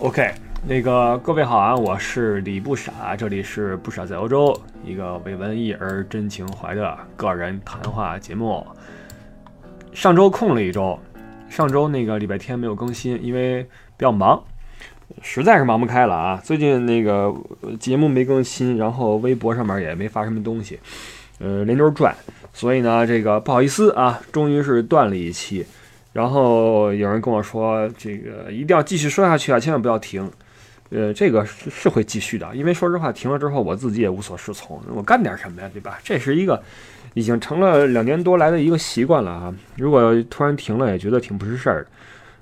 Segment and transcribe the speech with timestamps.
[0.00, 0.32] OK，
[0.64, 8.64] 那个各位好啊，我是李不傻，这里是不傻在欧洲，一个为文艺而真情怀的个人谈话节目。
[9.92, 10.96] 上周空了一周，
[11.48, 14.40] 上周那个礼拜天没有更新，因为比较忙，
[15.20, 16.40] 实在是忙不开了啊。
[16.44, 17.34] 最近那个
[17.80, 20.78] 节目没更新，然后微博上面也没发什么东西，
[21.40, 22.14] 呃，连轴转，
[22.52, 25.66] 所以呢，这个不好意思啊，终于是断了一期。
[26.18, 30.28] 然后有人跟我说，这个一定要继续说下去啊，千万不要停。
[30.90, 36.00] 呃，这个是是会继续的，因为说实话，停了之后我自己也无所适从，我干点什么呀，对吧？
[36.02, 36.60] 这是一个
[37.14, 39.54] 已经成了两年多来的一个习惯了啊。
[39.76, 41.90] 如果突然停了，也觉得挺不是事儿的。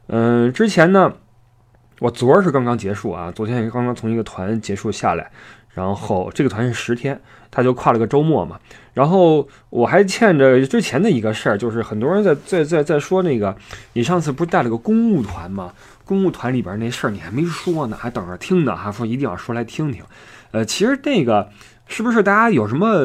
[0.07, 1.13] 嗯，之前呢，
[1.99, 5.31] 我昨儿是刚刚结束啊，昨天也刚刚从一个团结束下来，
[5.77, 8.59] 然后这个团是十天，他就跨了个周末嘛。
[8.95, 13.55] 然后我还欠着之前的一个事儿，就是很多人在在在在说那个，
[13.93, 15.75] 你上次不是带了个公务团吗？
[16.07, 20.03] 公务团里边那事儿你还没说呢，还等着听呢，还说一定要说来听听。
[20.53, 21.51] 呃，其实那个
[21.87, 23.05] 是不是大家有什么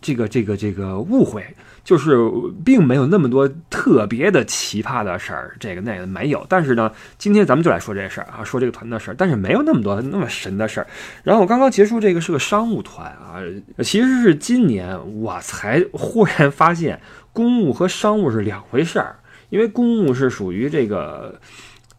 [0.00, 1.44] 这个这个这个误会？
[1.84, 2.16] 就是
[2.64, 6.46] 并没有那么多特别的奇葩的事儿，这个那个没有。
[6.48, 9.14] 但是呢，今天咱们就来说这事儿啊，说这个团的事儿。
[9.18, 10.86] 但是没有那么多那么神的事儿。
[11.22, 13.42] 然后我刚刚结束这个是个商务团啊，
[13.78, 17.00] 其实是今年我才忽然发现
[17.32, 19.16] 公务和商务是两回事儿，
[19.50, 21.40] 因为公务是属于这个。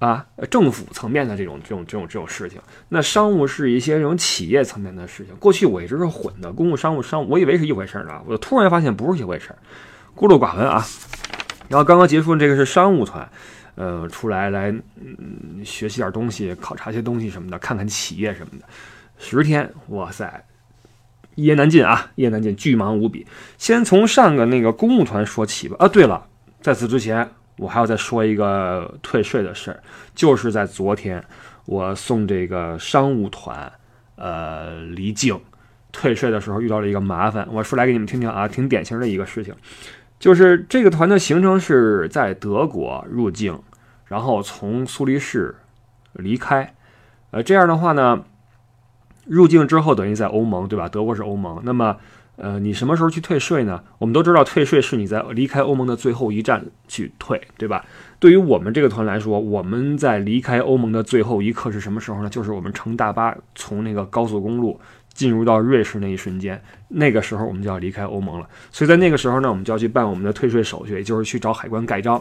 [0.04, 2.60] 啊，政府层面的这种这种这种这种事情，
[2.90, 5.34] 那商务是一些这种企业层面的事情。
[5.38, 8.22] 过去我一直是混的，公务、商务、商务，我以为是一回事儿呢。
[8.28, 9.58] 我突然发现不是一回事儿，
[10.14, 10.86] 孤陋寡闻啊。
[11.70, 13.26] 然后刚刚结束这个是商务团，
[13.76, 18.66] 呃，出来来嗯学习点东西，考察些东西什么的，看看企业什么的。
[19.18, 20.44] 十天，哇塞，
[21.36, 23.26] 一言难尽啊，一言难尽，巨忙无比。
[23.58, 25.78] 先从上个那个公务团说起吧。
[25.80, 26.28] 啊，对了，
[26.60, 27.26] 在此之前。
[27.58, 29.80] 我还要再说一个退税的事儿，
[30.16, 31.24] 就是在昨天，
[31.66, 33.72] 我送这个商务团，
[34.16, 35.40] 呃，离境
[35.92, 37.48] 退税的时候遇到了一个麻烦。
[37.52, 39.54] 我说来给你们听听啊，挺典型的一个事情，
[40.20, 43.62] 就是这个团的行程是在德国入境，
[44.06, 45.56] 然后从苏黎世
[46.14, 46.74] 离开，
[47.32, 48.26] 呃，这样的话呢，
[49.26, 50.90] 入境之后等于在欧盟，对吧？
[50.90, 51.98] 德国是欧盟，那么。
[52.36, 53.84] 呃，你什么时候去退税呢？
[54.00, 57.86] 我们都知道，退税是你在离开欧盟的最后一站去退，对吧？
[58.20, 62.30] 对于我们这个团来说，我们在离开欧盟的最后一刻是什么时候呢？
[62.30, 64.80] 就是我们乘大巴从那个高速公路
[65.14, 68.50] 进入到瑞士那一瞬间，那个时候我们就要离开欧盟了。
[68.72, 72.20] 所以在那个时候呢，我们就要去办我们的退税手续，也就是去找海关盖章，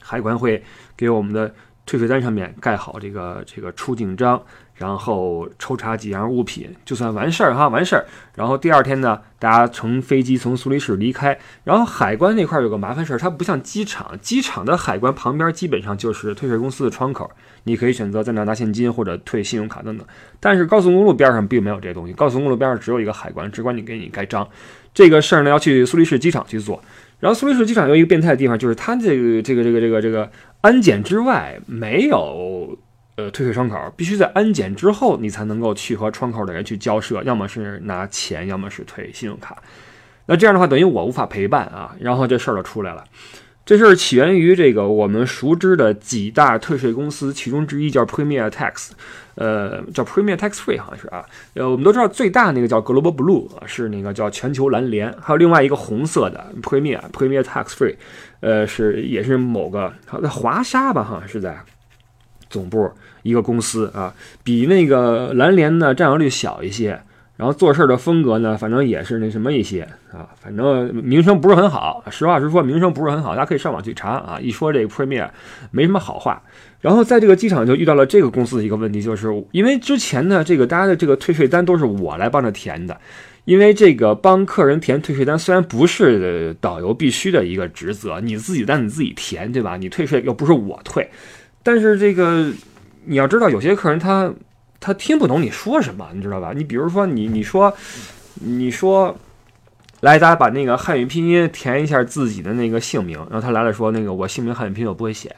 [0.00, 0.60] 海关会
[0.96, 1.54] 给我们的
[1.86, 4.42] 退税单上面盖好这个这个出境章。
[4.74, 8.04] 然后抽查几样物品，就算完事儿哈，完事儿。
[8.34, 11.38] 然后第二天呢，大家乘飞机从苏黎世离开。
[11.64, 17.30] 然后海关那块有个麻烦事儿，它不像机场，机场的海关旁边基本上就是退税公司的窗口，
[17.64, 20.06] 你可以选择在那拿现金或者退信用卡等等。
[20.40, 24.48] 但是高速公路边上并没有这东西，高速公路边上只有一个海关，只管你给你盖章。
[24.94, 26.82] 这个事儿呢，要去苏黎世机场去做。
[27.20, 30.28] 然后苏黎世机场有一个变态的地方，就是它这个这个这个这个这个
[30.62, 32.76] 安检之外没有。
[33.16, 39.62] 呃，退税窗口必须在安检之后，你才能够去和窗口的人去交涉，要么是拿钱，要么是退信用卡。
[40.26, 41.94] 那这样的话，等于我无法陪伴啊。
[42.00, 43.04] 然后这事儿就出来了。
[43.64, 48.90] 这事儿起源于这个我们熟知的几大退税公司，其中之一叫 Premier Tax，
[49.36, 51.24] 呃，叫 Premier Tax Free 好像是啊。
[51.54, 57.94] 呃，我们都知道最大那个叫 Global Blue，是那个叫全球蓝联，还有另外一个红色的 Premier Premier Tax Free，
[58.40, 61.56] 呃，是也是某个在华沙吧，好像是在。
[62.52, 62.88] 总部
[63.22, 64.14] 一个公司啊，
[64.44, 67.00] 比那个蓝联呢占有率小一些，
[67.36, 69.82] 然后做事的风格呢，反正也是那什么一些
[70.12, 72.04] 啊，反正名声不是很好。
[72.10, 74.38] 实话实说，名声不是很好，大家可以上网去查啊。
[74.40, 75.28] 一说这个 Premier
[75.70, 76.42] 没什么好话。
[76.80, 83.00] 然后在这个机场就遇到了这个公司的一个问题，就是因为之前呢，这个大家的这个退税单都是我来帮着填的，
[83.44, 89.76] 因为这个帮客人填退税单虽然不是导游必须的一个职责，你自己单你自己填，对吧？
[89.76, 91.08] 你退税又不是我退。
[91.62, 92.52] 但是这个
[93.04, 94.32] 你要知道，有些客人他
[94.80, 96.52] 他听不懂你说什么，你知道吧？
[96.54, 97.72] 你比如说你你说
[98.34, 99.16] 你说
[100.00, 105.34] 来，大家把那个汉语拼音填一下自己的那个姓名，然后他来了说那个我姓名汉语拼音我不会写，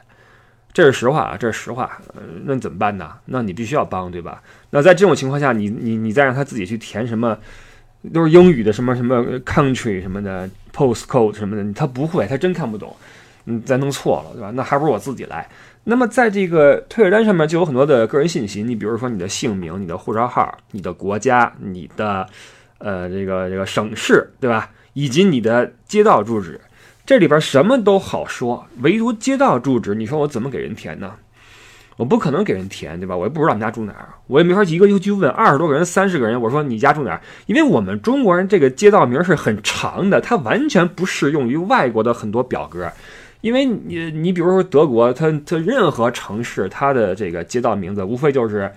[0.73, 1.99] 这是实话啊，这是实话。
[2.15, 3.11] 呃，那怎么办呢？
[3.25, 4.41] 那你必须要帮，对吧？
[4.71, 7.37] 那在这种情况下，你你你再让他自己去填什么
[8.11, 12.95] 都是英语的什么什么 country 什么的 postcode 什么的，他不会，他真看不懂，
[13.45, 14.51] 嗯，再弄错了，对吧？
[14.55, 15.47] 那还不如我自己来。
[15.87, 22.27] 那么在这个退税单上面就有很多的个人信息，你比如说你的姓名、你的护照号、你的国家、你的
[22.79, 24.71] 呃这个这个省市，对吧？
[24.93, 26.59] 以及你的街道住址，
[27.05, 31.13] 这里边什么都好说，唯独街道住址，你说我怎么给人填呢？
[31.97, 33.15] 我不可能给人填，对吧？
[33.15, 37.21] 我也不知道你家住哪儿，我也没法一个一个去问二十多个人、三十个人，我说你家住哪儿？
[37.45, 42.91] 因为我们中国人这个街道名是很长的，它完全不适用于外国的很多表格。
[43.45, 48.71] 因为你你比如说德国，它它任何城市它的这个街道名字无非就是。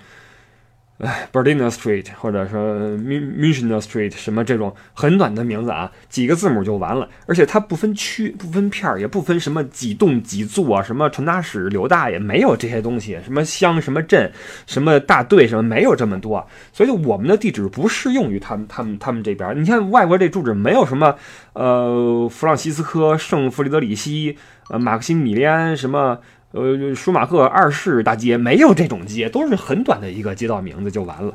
[0.99, 2.61] 哎， Berliner Street，或者说
[2.99, 7.09] München Street，什么这种很短的名字啊，几个字母就完了。
[7.27, 13.17] 而且它不分区、不分片儿，也不分什么几栋几座啊，什么传达室、刘大爷，没有这些东西。
[13.25, 14.33] 什么乡、什么镇、
[14.67, 16.45] 什么大队，什么没有这么多。
[16.73, 19.61] 所以我们的地址不适用于他们、他们、他们这边。
[19.61, 21.15] 你看外国这住址没有什么，
[21.53, 24.37] 呃，弗朗西斯科、圣弗里德里希、
[24.69, 26.19] 呃，马克西米利安什么。
[26.53, 31.35] 呃，舒马赫二世大街没有这种街，都是很短的一个街道名字就完了。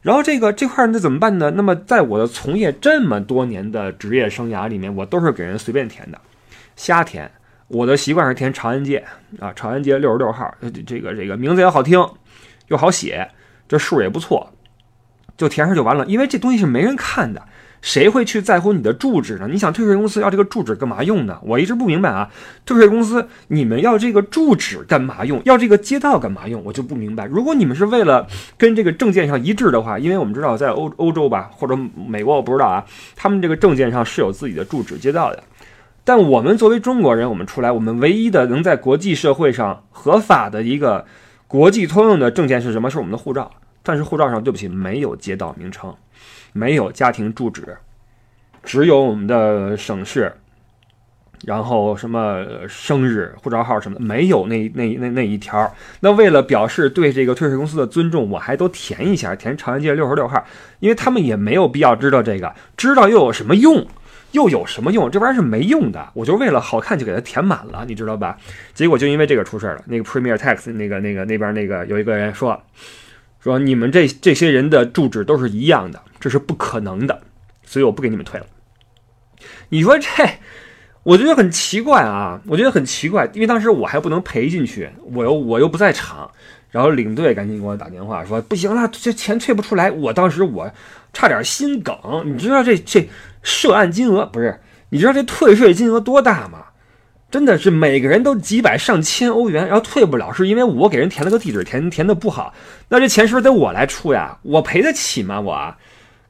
[0.00, 1.50] 然后这个这块那怎么办呢？
[1.50, 6.18] 那么在我的从业这么多年的职业生涯里面，我都是给人随便填的，
[6.76, 7.30] 瞎填。
[7.68, 9.02] 我的习惯是填长安街
[9.40, 10.54] 啊，长安街六十六号，
[10.86, 11.98] 这个这个名字也好听，
[12.68, 13.26] 又好写，
[13.66, 14.52] 这数也不错，
[15.36, 16.04] 就填上就完了。
[16.06, 17.42] 因为这东西是没人看的。
[17.84, 19.46] 谁会去在乎你的住址呢？
[19.46, 21.38] 你想退税公司要这个住址干嘛用呢？
[21.42, 22.30] 我一直不明白啊，
[22.64, 25.38] 退税公司你们要这个住址干嘛用？
[25.44, 26.64] 要这个街道干嘛用？
[26.64, 27.26] 我就不明白。
[27.26, 28.26] 如果你们是为了
[28.56, 31.78] 跟这个证件上一致的话，因为我们知道在欧欧洲吧，或者
[32.08, 32.82] 美国我不知道啊，
[33.14, 35.42] 他们这个证件上是有自己的住址街道的。
[36.04, 41.04] 但我们作为中国人，我们出来，我们唯一的能在国际社会上合法的一个
[41.46, 42.88] 国际通用的证件是什么？
[42.88, 43.50] 是我们的护照。
[43.82, 45.94] 但是护照上，对不起，没有街道名称。
[46.54, 47.76] 没有家庭住址，
[48.62, 50.32] 只有我们的省市，
[51.44, 55.74] 然后什么生日、护照号什么的，没有那那那那一条。
[55.98, 60.42] 那为了表示对这个退税公司的尊重，我还都填一下，填长安街六十六号，
[60.78, 63.84] 因为他们也没有必要知道这个，知道又有什么用？
[64.30, 65.10] 又有什么用？
[65.10, 66.08] 这玩意儿是没用的。
[66.14, 68.38] 我就为了好看就给它填满了，你知道吧？
[68.72, 69.82] 结果就因为这个出事了。
[69.86, 72.62] 那个 Premier Tax 那个那个那边那个有一个人说。
[73.44, 77.20] 说你们这这些人的住址都是一样的，这是不可能的，
[77.62, 78.46] 所以我不给你们退了。
[79.68, 80.08] 你说这，
[81.02, 86.30] 我觉得很奇怪啊，我觉得很奇怪，因为当时我还不能赔进去，我又我又不在场，
[86.70, 89.90] 然后领队赶紧给我打电话说不行了，这钱退不出来。
[89.90, 90.72] 我当时我
[91.12, 91.94] 差点心梗，
[92.24, 93.10] 你知道这这
[93.42, 94.58] 涉案金额不是？
[94.88, 96.64] 你知道这退税金额多大吗？
[97.34, 102.54] 真的是每个人都几百上千欧元，然后退不了，是因为我给人填了个地址，填填的不好，
[102.90, 104.38] 那这钱是不是得我来出呀？
[104.42, 105.40] 我赔得起吗？
[105.40, 105.74] 我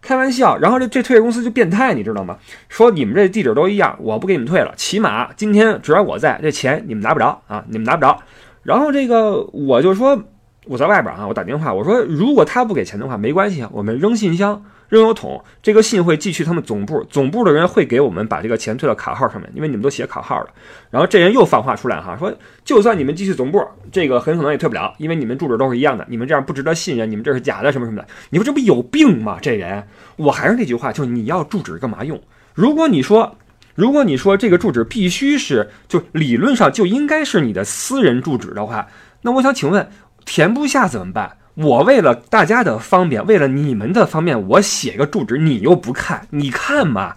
[0.00, 0.56] 开玩笑。
[0.56, 2.38] 然后这这退税公司就变态，你知道吗？
[2.70, 8.18] 说你们这地址都一样，我不给你们退了，起码今天只要我在，这钱你们拿不着啊，你们拿不着。
[8.62, 10.18] 然后这个我就说
[10.64, 14.64] 我在外边啊，我打电话我说如果他不给钱的话，没关系，我们扔信箱。
[14.88, 20.48] 扔邮筒，这个信会寄去他们总部，总部的人会给我们把这个钱退到卡号上面，因为你们都写卡号了。
[20.90, 22.32] 然后这人又放话出来哈，说
[22.64, 28.06] 就算你们寄去总部，这个很可能也退不了，因为你们住址都是一样的，你们这样不值得信任，你们这是假的什么什么的。
[28.30, 29.38] 你说这不有病吗？
[29.40, 29.86] 这人，
[30.16, 32.20] 我还是那句话，就是你要住址干嘛用？
[32.54, 33.36] 如果你说，
[33.74, 38.86] 如果你说这个住址必须是，就理论上就应该是你的私人住址的话，
[39.22, 39.88] 那我想请问，
[40.24, 41.38] 填不下怎么办？
[41.54, 47.14] 我为了大家的方便，为了你们的方便，我写个住址，你又不看，你看吗？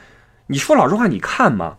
[0.47, 1.77] 你说老实话，你看吗？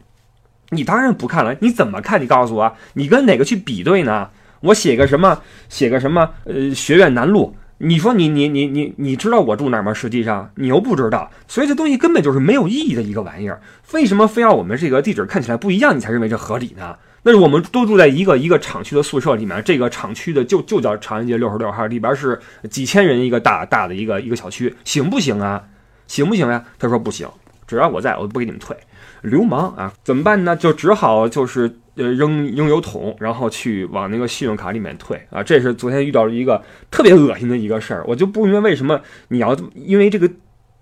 [0.71, 2.21] 你当然不看了，你怎么看？
[2.21, 4.29] 你告诉我，你跟哪个去比对呢？
[4.61, 5.41] 我写个什么？
[5.69, 6.31] 写个什么？
[6.45, 7.55] 呃，学院南路。
[7.81, 9.95] 你说你你你你你知道我住哪吗？
[9.95, 13.61] 实际上你又不知道，所以这东西根本就是没有意义的一个玩意儿。
[13.93, 16.97] 为什么非要我们这个地址看起来不一样，你才认为这合理呢？
[17.23, 22.39] 那我们都住在一个一个厂区的宿舍里面，这个厂区的就就叫长安街六十六号，里边是
[22.71, 25.65] 几千人一个大大的一个一个小区，行不行啊？
[26.07, 26.65] 行不行呀？
[26.79, 27.29] 他说不行，
[27.67, 28.77] 只要我在，我不给你们退。
[29.23, 30.55] 流氓啊，怎么办呢？
[30.55, 31.63] 就只好就是
[31.97, 35.43] 呃扔扔油桶，然后去往那个信用卡里面退啊。
[35.43, 40.31] 这是昨天遇到了一个特别恶心的一个事儿，我就不明白为什么你要因为这个。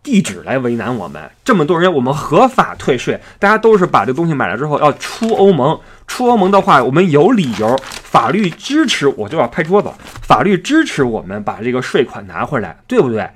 [0.07, 9.91] 地址来为难我们这么多人，我们合法退税，大家都是把这东西买了之后要出欧盟，出欧盟的话，我们有理由，法律支持，我就要拍桌子，
[10.23, 13.29] 法律支持我们把这个税款拿回来，对不对？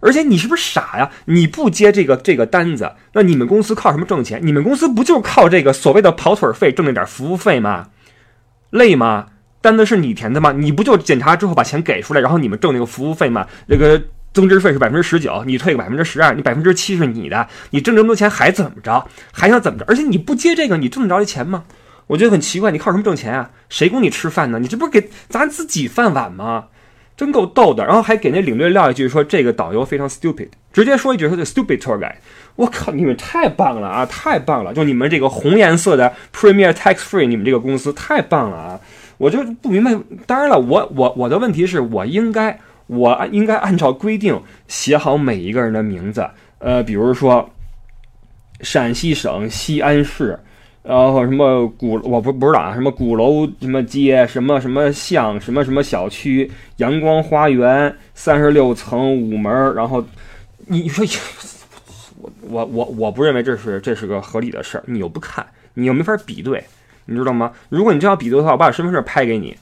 [0.00, 1.10] 而且你是不是傻呀？
[1.26, 4.40] 你不接这个这个单子，那你们公司靠什么挣钱？
[4.42, 7.88] 你们公司不就靠这个所谓的跑腿费挣那点服务费吗？
[8.70, 9.26] 累吗？
[9.60, 10.52] 单子是你填的吗？
[10.52, 13.46] 你不就检查之后把钱给出来，然后你们挣那个服务费吗？
[13.66, 14.02] 那个。
[14.38, 19.04] 增值费是百分之十九，你退个百分之十二，你百分之七是你的，你挣这么多钱还怎么着？
[19.32, 19.84] 还想怎么着？
[19.88, 21.64] 而且你不接这个，你挣得着这钱吗？
[22.06, 23.50] 我觉得很奇怪，你靠什么挣钱啊？
[23.68, 24.60] 谁供你吃饭呢？
[24.60, 26.66] 你这不是给咱自己饭碗吗？
[27.16, 27.84] 真够逗的。
[27.84, 32.14] 然后还给那领队撂一句说这个导游非常 stupid，直接说一句说这 stupid tour guide。
[32.54, 34.72] 我靠，你们太棒了啊，太棒了！
[34.72, 38.80] 就你们这个红颜色的 Premier Tax Free，你们这个公司太棒了啊！
[39.16, 39.98] 我就不明白。
[40.26, 42.56] 当然了，我我我的问题是我应该
[42.88, 46.28] 我应该按照规定写好每一个人的名字。
[46.58, 47.48] 呃，比如说
[48.62, 50.36] 陕西省西安市，
[50.82, 60.04] 然后什么鼓我不不知道啊，什么鼓楼什么街什么什么巷什么什么小区阳光花园三十六层五门，然后
[60.66, 61.06] 你说
[62.18, 66.64] 我我我我不认为这是这是个合理的事儿，你又不看，你又没法比对。
[67.10, 67.50] 你知道吗？
[67.70, 69.56] 如果你真要比对的话，我把身份证拍给你。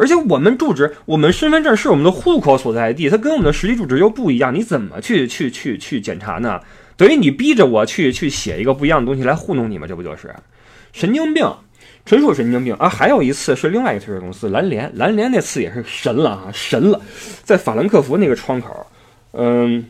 [0.00, 6.58] 而且我们住址，我们身份证是我们的户口所在地，它跟我们的实际住址又不一样，你怎么去去去去检查呢？
[6.96, 9.86] 等于你逼着我去去写一个不一样的东西来糊弄你吗？
[9.86, 10.34] 这不就是
[10.92, 11.46] 神经病，
[12.04, 12.88] 纯属神经病啊！
[12.88, 17.00] 还有一次是另外一个退税公司蓝联，蓝联那次也是神了啊，神了，
[17.42, 18.86] 在法兰克福那个窗口，
[19.32, 19.84] 嗯，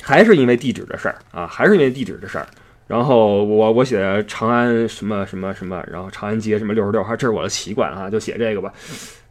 [0.00, 2.46] 还是因为地址的事儿啊，还是因为地址的事儿。
[2.86, 8.72] 然后我我写长安什么什么什么，然后长安街什么六十六号，这是我的习惯啊，就写这个吧。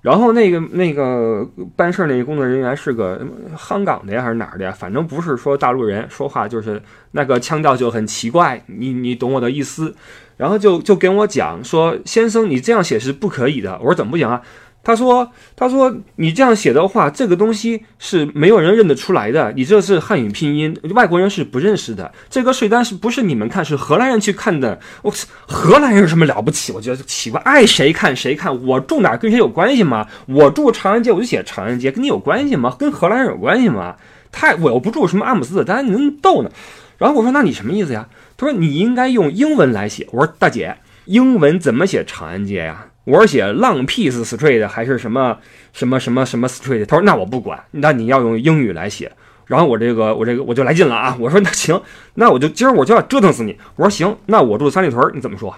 [0.01, 3.21] 然后那个那个办事儿那个工作人员是个
[3.57, 4.71] 香港的呀，还是哪儿的呀？
[4.71, 6.81] 反正不是说大陆人，说话就是
[7.11, 9.95] 那个腔调就很奇怪，你你懂我的意思。
[10.37, 13.77] 然后就就跟我讲说，先生你这样写是不可以的。
[13.77, 14.41] 我说怎么不行啊？
[14.83, 19.53] 他说：“他说你这样写的话，这个东西是没有人认得出来的。
[19.55, 22.11] 你这是汉语拼音，外国人是不认识的。
[22.31, 23.63] 这个税单是不是你们看？
[23.63, 24.79] 是荷兰人去看的。
[25.03, 25.13] 我
[25.47, 26.71] 荷兰人有什么了不起？
[26.71, 28.65] 我觉得奇怪，爱谁看谁看。
[28.65, 30.07] 我住哪跟谁有关系吗？
[30.25, 32.75] 我住长安街，我就写长安街，跟你有关系吗？
[32.79, 33.95] 跟荷兰人有关系吗？
[34.31, 36.49] 太我又不住什么阿姆斯特丹，你能逗呢？
[36.97, 38.07] 然后我说，那你什么意思呀？
[38.35, 40.07] 他说你应该用英文来写。
[40.11, 45.37] 我说大姐，英文怎么写长安街呀？”我是写浪 piece street 还是什么
[45.73, 46.85] 什么什么什么 street？
[46.85, 49.11] 他说那我不管，那你要用英语来写。
[49.47, 51.17] 然后我这个我这个我就来劲了啊！
[51.19, 51.81] 我说那行，
[52.13, 53.57] 那我就今儿我就要折腾死你。
[53.75, 55.53] 我说行，那我住三里屯，你怎么说？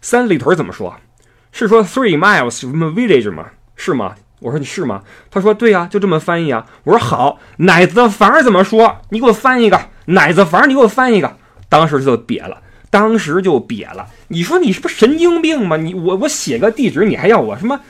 [0.00, 0.96] 三里屯怎么说？
[1.52, 3.44] 是说 three miles 什么 village 吗？
[3.76, 4.14] 是吗？
[4.38, 5.02] 我说你是吗？
[5.30, 6.64] 他说对呀，就这么翻译啊。
[6.84, 8.96] 我说好，奶子房怎么说？
[9.10, 11.36] 你给我翻一个奶子房，你给我翻一个。
[11.68, 12.62] 当时就瘪了。
[12.90, 15.76] 当时就瘪了，你说你是不是神经病吗？
[15.76, 17.80] 你我我写个地址，你还要我什么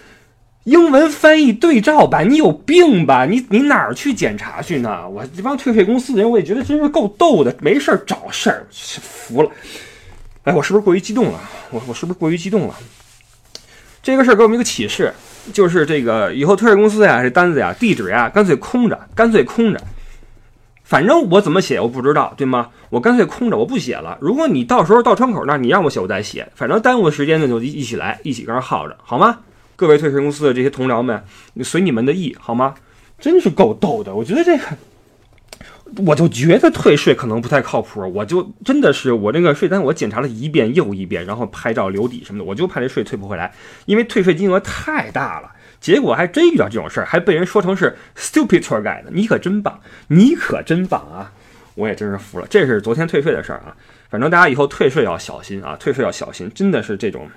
[0.64, 2.28] 英文翻译对照版？
[2.28, 3.24] 你有病吧？
[3.24, 5.08] 你你哪儿去检查去呢？
[5.08, 9.50] 我这帮退费公司的人，我也觉得真是够逗的，没事儿找事儿，服了。
[10.44, 11.40] 哎，我是不是过于激动了？
[11.70, 12.74] 我我是不是过于激动了？
[14.02, 15.12] 这个事儿给我们一个启示，
[15.52, 19.80] 就是这个以后退费公司呀，这单子呀，地址呀，干脆空着，干脆空着。
[20.90, 22.70] 反正我怎么写我不知道，对吗？
[22.88, 24.18] 我干脆空着，我不写了。
[24.20, 26.50] 如果你到时候到窗口那儿，你让我写，我再写。
[26.56, 29.38] 反正耽误的时间呢，就一起来，一起搁那耗着，好吗？
[29.76, 31.22] 各位退税公司的这些同僚们，
[31.62, 32.74] 随你们的意，好吗？
[33.20, 34.64] 真是够逗的，我觉得这个，
[36.04, 38.00] 我就觉得退税可能不太靠谱。
[38.12, 43.54] 我就真的是我这个税单，我检查了一遍又一遍，然后拍照留底什么的，我就怕这税退不回来，
[43.86, 45.52] 因为退税金额太大了。
[45.80, 51.32] 结果还真遇到这种事儿，还被人说成是 stupid tour guide，你可真棒，你可真棒啊！
[51.74, 52.46] 我也真是服了。
[52.50, 53.74] 这是昨天退税的事儿啊，
[54.10, 57.30] 反正大家以后退税要小心啊，退税要小心，真的是这种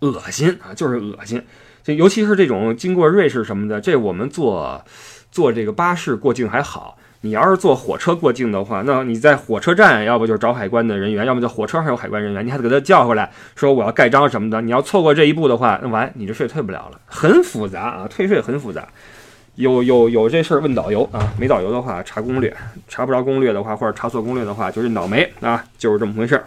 [0.00, 1.44] 恶心啊，就是恶心。
[1.82, 4.84] 就尤其是这种经过瑞士什么的，这我们坐
[5.32, 6.96] 坐这个巴士过境还好。
[7.24, 14.60] 你要是坐火车过境的话，那你在火车站，要不就是找海关的人员，要么在火车上有海关人员，你还得给他叫回来，说我要盖章什么的。
[14.60, 18.86] 你要错过这一步的话，那完，你这税退不了了，很复杂啊，退税很复杂。
[19.54, 22.54] 有有有这事儿问导游啊，没导游的话查攻略，
[22.88, 26.44] 查不着攻略的话，或者查错攻略的话，就认倒霉啊，就是这么回事儿。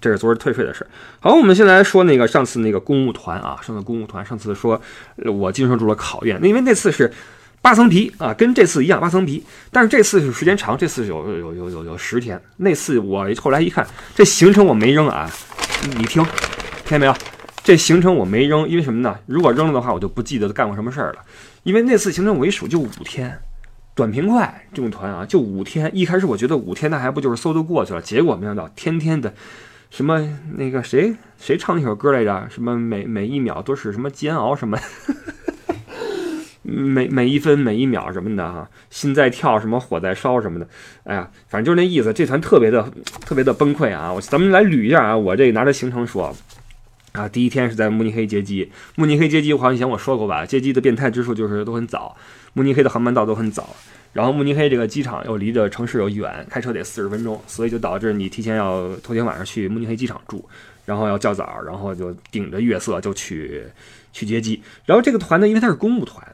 [0.00, 0.86] 这是昨儿退税的事儿。
[1.18, 4.80] 好，我们先来说那个上次那个公务团啊，上次公务团上次说
[5.24, 7.12] 我经受住了考验，因为那次是。
[7.62, 12.40] 八层皮啊，跟这次一样八层皮，但是这次是时间长，这次有有有有有十天。
[12.56, 15.30] 那次我后来一看，这行程我没扔啊，
[15.96, 17.14] 你听，听见没有？
[17.62, 19.14] 这行程我没扔，因为什么呢？
[19.26, 21.18] 如果扔了的话，我就不记得干过什么事儿了。
[21.62, 23.38] 因为那次行程我一数就五天，
[23.94, 25.90] 短平快这种团啊，就五天。
[25.94, 29.34] 一开始我觉得五天那还不就是嗖就过去了，结果没想到天天的，
[29.90, 30.26] 什么
[30.56, 32.48] 那个谁谁唱那首歌来着？
[32.48, 34.78] 什么每每一秒都是什么煎熬什么。
[36.70, 40.68] 每每一分每一秒什么的哈，心在跳，什么火在烧什么的，
[41.04, 42.12] 哎呀，反正就是那意思。
[42.12, 42.88] 这团特别的
[43.26, 44.12] 特别的崩溃啊！
[44.12, 46.34] 我咱们来捋一下啊，我这拿着行程说
[47.12, 52.16] 啊，第一天是在慕尼黑接机，慕尼黑接机，我好像以前我说过吧，接机的变态之处就是都很早，
[52.52, 53.74] 慕尼黑的航班到都很早，
[54.12, 60.48] 然后慕尼黑这个机场又离着城市又远，开车得四十分钟，所以就导致你提前要头天晚上去慕尼黑机场住，
[60.84, 63.64] 然后要较早，然后就顶着月色就去
[64.12, 66.24] 去接机，然后这个团呢，因为它是公务团。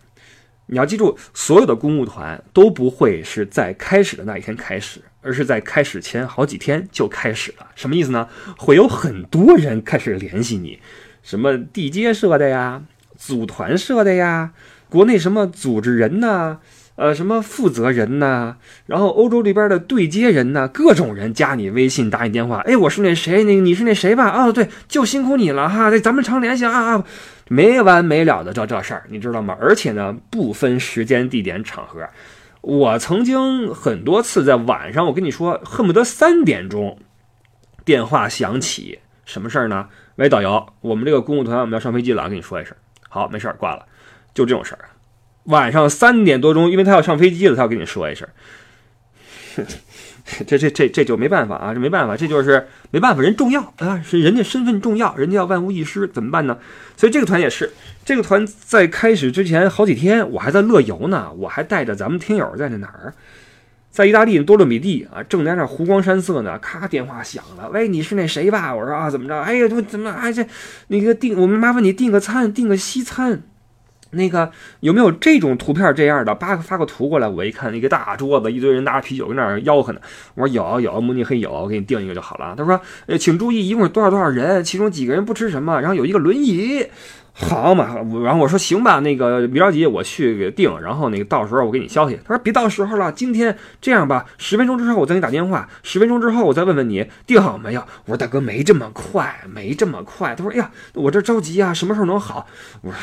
[0.66, 7.68] 你要记住，所有的公务团都不会是在开始的那一天开始，而是在开始前好几天就开始了。
[7.76, 8.28] 什么意思呢？
[8.56, 10.80] 会有很多人开始联系你，
[11.23, 12.82] 什么地接社的呀，
[13.16, 14.52] 组团社的呀，
[14.88, 16.58] 国内什么组织人呐，
[16.96, 24.30] 呃，什么负责人呐，然后欧洲这边的对接人呐，各种人加你微信打你电话，哎，我是那谁，那你是那谁吧？
[24.30, 27.04] 哦，对，就辛苦你了哈，咱们常联系啊啊，
[27.48, 29.56] 没完没了的这这事儿，你知道吗？
[29.60, 32.00] 而且呢，不分时间、地点、场合。
[32.62, 36.98] 我曾经很多次在晚上，我跟你说，恨不得三点钟，
[37.84, 39.88] 电话响起，什么事儿呢？
[40.16, 42.74] 喂，导游，我们这个公务团我们要上飞机了，跟你说一声。
[43.08, 43.84] 好，没事儿，挂了。
[44.34, 44.88] 就这种事儿，
[45.46, 48.28] 晚上三点多钟，因为他要上飞机了，他要跟你说一声。
[50.44, 56.58] 这这这这就没办法啊，这没办法，这就是没办法，人重要啊，是人家身份重要，人家要万无一失，怎么办呢？
[56.96, 57.72] 所以这个团也是，
[58.04, 63.14] 这个团在开始之前好几天，我还在乐游呢，我还带着咱们听友在那哪儿，
[63.92, 68.74] 在意大利多洛米蒂啊，正在那湖光山色呢，咔电话响了，喂，你是那谁吧？
[68.74, 69.40] 我说啊，怎么着？
[69.40, 70.44] 哎呀，怎么怎么哎这
[70.88, 73.42] 那个订，我们麻烦你订个餐，订个西餐。
[74.16, 76.35] 那个有没有这种图片这样的？
[76.35, 80.00] 发个发个图过来，我一看，一个大桌子，一堆人拿着啤酒跟那儿吆喝呢。
[80.35, 82.54] 我说有有，慕尼黑有，我给你订一个就好了。
[82.56, 86.87] 他说，呃，请注意，一共有多少多少人，其中几个人不吃什么，然后有一个轮椅。
[87.38, 92.18] 好嘛，然后我说行吧，那个别着急，我去给订，然后那个到时候我给你消息。
[92.25, 97.82] 他说别到时候了，今天这样吧，十分钟之后我再给你打电话，十分钟之后我再问问你订好没有。
[98.06, 100.35] 我说大哥没这么快，没这么快。
[100.35, 102.46] 他说哎呀，我这着急啊，什么时候能好？
[102.80, 102.96] 我说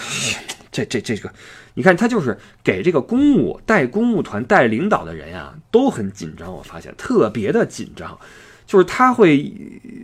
[0.74, 1.32] 这这这个，
[1.75, 6.51] 你看他就是给这个公务带公务团带领导的人呀，都很紧张。
[6.51, 8.20] 我发现特别的紧张。
[8.65, 9.53] 就是他会，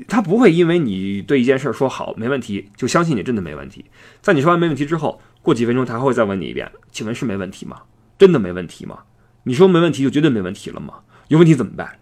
[0.08, 3.84] 他不会因为你对一件事儿说好没问题，就相信你真的没问题。
[4.22, 7.82] 在你说完没问题之后，过几分钟他会再问你一遍，请问是没问题吗？
[8.20, 9.00] 真的没问题吗？
[9.44, 10.96] 你说没问题就绝对没问题了吗？
[11.30, 11.98] 有问题怎么办？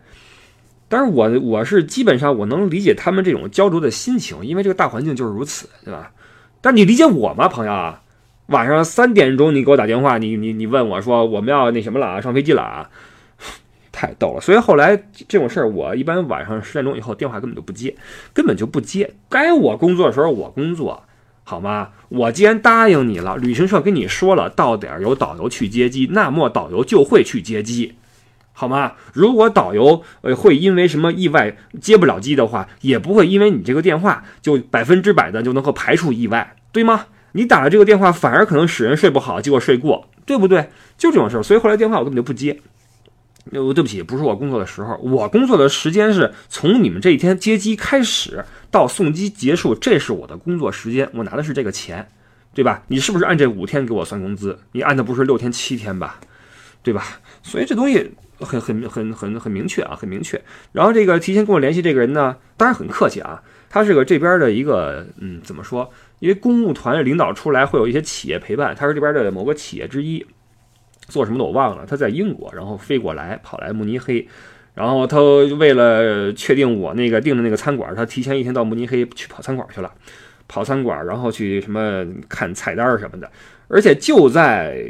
[0.90, 6.12] 但是我我是基本上我能理解他们这种焦灼的心情，因为这个大环境就是如此，对吧？
[6.60, 8.02] 但你理解我吗，朋友啊？
[8.48, 12.90] 晚上三点钟你给我打电话，你你你问我说我们要那什么了啊，上飞机了啊？
[13.92, 14.96] 太逗了，所以后来
[15.28, 17.96] 这种事儿，我一般晚上十点钟以后电话根本就不接，
[18.34, 19.12] 根本就不接。
[19.28, 21.04] 该我工作的时候我工作，
[21.44, 21.90] 好吗？
[22.10, 27.96] 我既然答应你了，旅行社跟你说了，到点儿有导游去接机，那么导游就会去接机，
[28.54, 28.94] 好吗？
[29.14, 37.08] 如果导游呃会因为什么意外接不了机的话，也不会因为你这个电话就百分之百的就能够排除意外，对吗？
[37.34, 40.70] 你打了这个电话，反而可能使人睡不好，结果睡过，对不对？
[40.98, 42.60] 就这种事儿，所以后来电话我根本就不接。
[43.52, 44.98] 呃，对不起，不是我工作的时候。
[44.98, 52.10] 我工作的时间是从你们这一天接机开始到送机结束，这是我的工作时间，我拿的是这个钱，
[52.54, 52.84] 对吧？
[52.88, 54.60] 你是不是按这五天给我算工资？
[54.74, 56.20] 你按的不是六天七天吧？
[56.84, 57.20] 对吧？
[57.42, 60.42] 所以这东西很很很很很明确啊，很明确。
[60.74, 65.90] 然后这个提前跟我联系这个人呢，当然很客气啊，他是个这边的一个嗯，怎么说？
[66.20, 70.26] 因为公务团领导出来会有一些企业陪伴，他是这边的某个企业之一。
[71.08, 74.28] 做什么的我忘了，他在英国，然后飞过来，跑来慕尼黑，
[74.74, 75.18] 然后他
[75.58, 79.90] 为了确定我那个订的那个餐馆，他提前一天到慕尼黑去跑餐馆去了，
[80.50, 83.32] 跑餐馆，然后去什么看菜单什么的，
[83.70, 84.86] 而且就在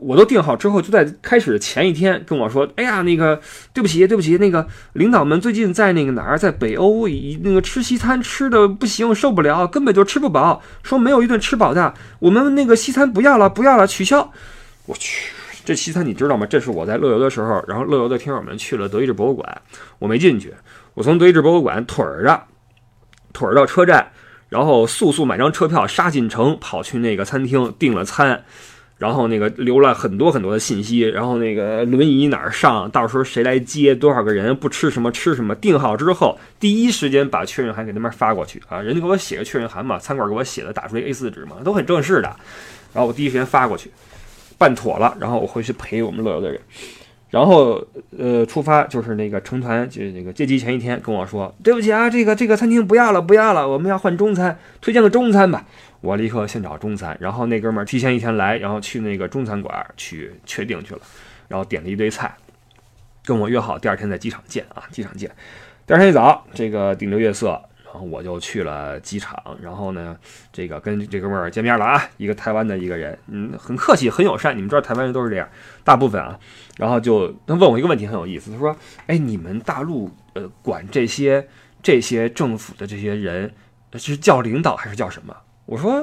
[0.00, 3.40] 我都订好之后，就在开始的前一天跟我说，哎呀，那个
[3.72, 14.32] 对不起，对不起，那个领导们最近在那个哪儿，在北欧，以那个吃西餐吃的不行，受不了，根本就吃不饱，说没有一顿吃饱的，我们那个西餐不要了，不要了，取消，
[14.86, 15.32] 我去。
[15.62, 16.46] 这西餐你知道吗？
[16.46, 19.62] 这是我在乐游的时候，然后乐游的听友们去了德意志博物馆，
[19.98, 20.52] 我没进去。
[20.94, 22.42] 我从德意志博物馆腿儿着，
[23.32, 24.10] 腿儿到车站，
[24.48, 28.42] 然后速速买张车票杀进城，跑去那个餐厅订了餐，
[29.00, 35.54] 然后那个留了很多很多的信息，然后那个轮椅哪儿上，到时候谁来接，多少个人，不吃什么吃什么。
[35.54, 42.28] 定好之后，第一时间把确认函给那边发过去啊，人家给我写个确认函嘛，餐馆给我写的，打出一 A4 纸嘛，都很正式的，
[42.92, 43.90] 然后我第一时间发过去。
[44.58, 46.60] 办妥了，然后我回去陪我们乐游的人，
[47.30, 47.82] 然后
[48.18, 55.64] 呃出发就是那个成团就那个接机前一天跟我说，对不起啊，这个这个餐厅不要了不要了，我们要换中餐，推荐个中餐吧。
[56.00, 61.00] 我立刻先找中餐，然后那哥们儿提前一天来，然后去那个中餐馆去确定去了，
[61.46, 62.34] 然后点了一堆菜，
[63.24, 65.30] 跟我约好第二天在机场见啊，机场见。
[65.86, 67.60] 第二天一早，这个顶着月色。
[67.92, 70.16] 然后我就去了机场，然后呢，
[70.52, 74.56] 这个跟这哥们儿见面了啊，一个台湾的一个人，嗯，很客气，很友善。
[74.56, 75.48] 你们知道台湾人都是这样，
[75.82, 76.38] 大部分啊。
[76.78, 78.76] 然后就他问我一个问题，很有意思，他说
[79.08, 81.44] ：“哎，你们大陆呃管这些
[81.82, 83.52] 这些政府的这些人
[83.94, 86.00] 是叫领导还是叫什么？”我说：“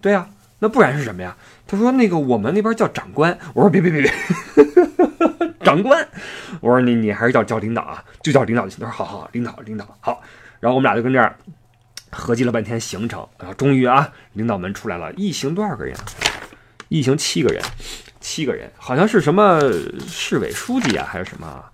[0.00, 0.26] 对呀，
[0.60, 1.36] 那不然是什么呀？”
[1.68, 3.38] 他说：“那个我们那边叫长官。
[3.52, 4.10] ”我说：“别别别别，
[5.62, 6.08] 长官。”
[6.62, 10.22] 我说：“你你还是叫叫领导啊，就叫领导就行。”他说：“好好，领导领导好。”
[10.60, 11.36] 然后我们俩就跟这儿
[12.10, 15.96] 合计了半天行程，然后终于啊，领导们出来了，一行多少个人？
[16.88, 17.62] 一行七个人，
[18.20, 19.60] 七个人，好像是什么
[20.06, 21.64] 市委书记啊，还是什么？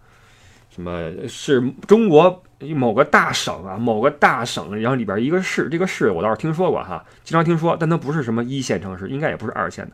[0.70, 2.42] 什么是中国
[2.75, 3.77] 某个大省啊？
[3.77, 9.92] 某个大省，然后里边一个市，这个市我倒是听说过哈，经常听说，但它不是什么一线城市，应该也不是二线的，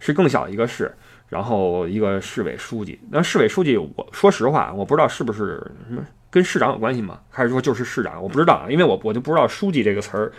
[0.00, 0.92] 是更小一个市。
[1.28, 6.00] 然后一个市委书记，那市委书记，我说实话，我不知道是不是什么
[6.36, 7.18] 跟市长有关系吗？
[7.30, 8.22] 还是说就是市长？
[8.22, 10.30] 我不知道啊，因为我我就不知道“书记”这个词儿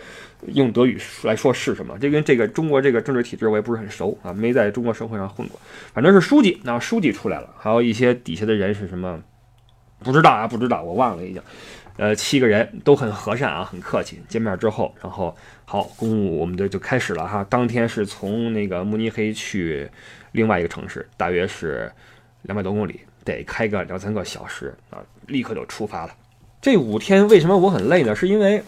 [0.46, 1.98] 用德语来说是什么。
[1.98, 5.58] 这跟这个中国这个政治体制我也不是很熟啊，没在中国社会上混过。
[5.92, 9.20] 反正是书记，那书记出来了，还有一些底下的人是什么？
[10.04, 11.42] 不知道啊，不知道，我忘了已经。
[11.96, 14.22] 呃，七个人都很和善啊，很客气。
[14.28, 17.44] 见面之后，然后好，公务我们的就开始了哈。
[17.50, 19.90] 当天是从那个慕尼黑去
[20.30, 21.90] 另外一个城市，大约是
[22.42, 23.00] 两百多公里，
[23.36, 26.12] 得开个两三个小时啊，立刻就出发了。
[26.60, 28.16] 这五天为什么我很累呢？
[28.16, 28.62] 是因为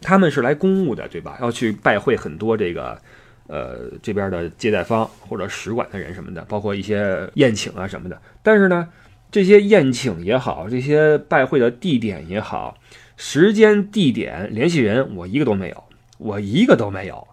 [0.00, 1.38] 他们是来公务的，对吧？
[1.40, 3.00] 要去拜会很多这个
[3.46, 8.20] 呃这边的接待方或者使馆的人什么的，包括一些宴请啊什么的。
[8.42, 8.88] 但是呢。
[9.28, 12.78] 这些宴请也好，这些拜会的地点也好，
[13.16, 15.84] 时间、地点、联系人，我一个都没有，
[16.16, 17.26] 我一个都没有，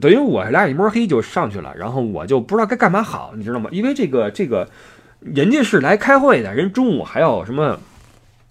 [0.00, 3.68] 等于我俩一摸黑就上去了，然后我就不知道该干嘛好，你知道吗？
[3.72, 4.70] 因为这个这个，
[5.24, 7.80] 人家是来开会的，人中午还要什么，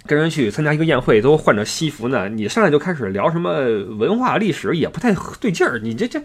[0.05, 3.51] 跟人去参加一个宴会，都换着西服呢，你上来就开始聊什么
[3.97, 6.19] 文化历史，也不太对劲儿，你这这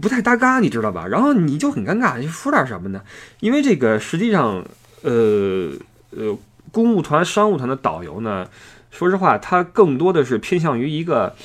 [0.00, 1.06] 不太搭嘎，你知道吧？
[1.06, 3.02] 然后你就很尴尬，你说点什么呢？
[3.40, 4.64] 因为这个实际上。
[5.06, 5.70] 呃
[6.16, 6.34] 呃，
[6.72, 8.48] 公务团、商务团的导游呢，
[8.90, 11.36] 说实话，他更多的是偏向于一个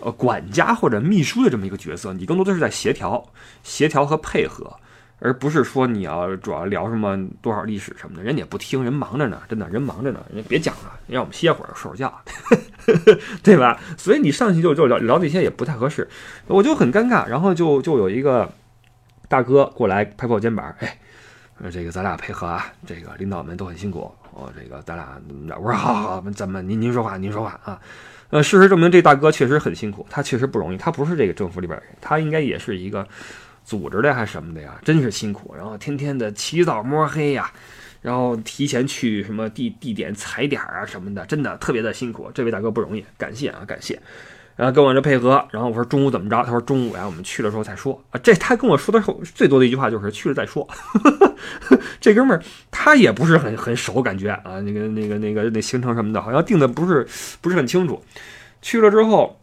[0.00, 3.22] 呃管家或者秘书的这么一个角色，你更多的是在协调、
[3.62, 4.74] 协调和配合，
[5.18, 12.20] 而不是说你要主要聊什么多少历史什么的，人也不听，人忙着呢，真的，人忙着呢，人家别讲了，让我们歇会儿睡会儿觉，
[13.42, 13.80] 对吧？
[13.96, 16.08] 所以你上去就就聊聊那些也不太合适，
[16.46, 18.50] 我就很尴尬，然后就就有一个
[19.28, 20.98] 大哥过来拍拍我肩膀，哎。
[21.70, 24.12] 这个咱俩配合啊，这个领导们都很辛苦。
[24.32, 25.16] 我这个咱俩，
[25.56, 27.80] 我说好好，咱们您您说话，您说话啊。
[28.30, 30.76] 呃，事实证明这大哥确实很辛苦，他确实不容易。
[30.76, 33.06] 他不是这个政府里边人，他应该也是一个
[33.64, 34.78] 组织的还是什么的呀？
[34.84, 35.54] 真是辛苦。
[35.56, 37.50] 然后天天的起早摸黑呀，
[38.02, 42.30] 然后提前去什么地地点踩点啊什么的，真的特别的辛苦。
[42.34, 44.00] 这位大哥不容易，感谢啊，感谢。
[44.56, 46.36] 然后跟我这配合，然后我说中午怎么着？
[46.44, 48.20] 他说中午呀，我们去的时候再说啊。
[48.22, 50.64] 这他跟我说的时候最多的一句话就是去了再说。
[52.00, 57.04] 这哥们儿他也不是很很熟，感觉啊，那个那个那个那行程什么的，好像定的不是
[57.40, 58.00] 不是很清楚。
[58.62, 59.40] 去了之后，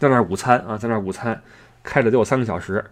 [0.00, 1.40] 在那儿午餐啊，在那儿午餐
[1.84, 2.84] 开了得有三个小时。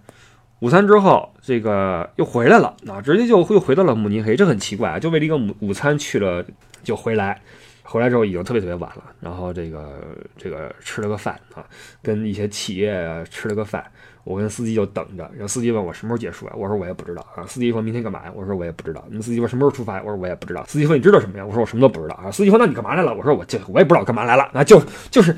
[0.61, 6.45] 午餐之后，这个又回来了啊，直接就又回到了慕尼黑，这很奇怪啊，就为了一个午午餐去了
[6.83, 7.41] 就回来。
[7.89, 10.03] 回来之后已经特别特别晚了，然后这个
[10.37, 11.65] 这个吃了个饭啊，
[12.03, 13.85] 跟一些企业吃了个饭，
[14.25, 16.53] 我跟司机就等着，然后司机问我什么时候结束啊？
[16.57, 17.47] 我说我也不知道啊。
[17.47, 18.33] 司机说明天干嘛呀？
[18.35, 19.05] 我说我也不知道。
[19.09, 20.03] 那司机说什么时候出发？
[20.03, 20.65] 我说我也不知道。
[20.67, 21.47] 司机说你知道什么呀？
[21.47, 22.29] 我说我什么都不知道啊。
[22.29, 23.15] 司机说那你干嘛来了？
[23.15, 24.51] 我说我就我也不知道干嘛来了。
[24.53, 25.33] 那就就是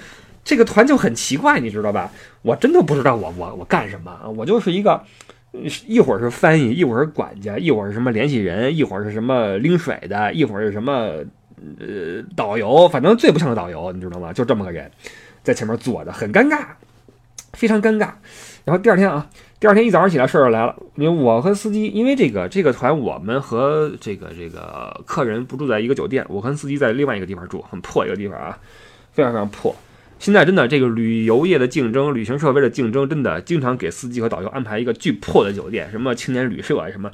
[0.45, 2.11] 这个团就很奇怪，你知道吧？
[2.43, 4.19] 我真的不知道我我我干什么？
[4.37, 5.03] 我就是一个
[5.87, 11.11] 一会儿是翻译，一会儿是管家，一会儿是什么联系人，一会儿是什么拎水的，一会儿是什么。
[11.81, 14.33] 呃，导游，反正最不像个导游，你知道吗？
[14.33, 14.89] 就这么个人，
[15.43, 16.61] 在前面坐着，很尴尬，
[17.55, 18.11] 非常尴尬。
[18.65, 20.77] 然后第二天啊，第二天一早上起来，事儿来了。
[20.95, 28.57] 因为我和司机，因为这个这个团，我们和这个这个客人不住在一个酒店，我跟司机在另外一个地方住，很破一个地方啊，
[29.11, 29.75] 非常非常破。
[30.19, 37.11] 现在真的，这个旅游业的竞争，旅行社为了竞争，真的经常给司机和导游安排一个巨破的酒店，什么青年旅社啊，什么。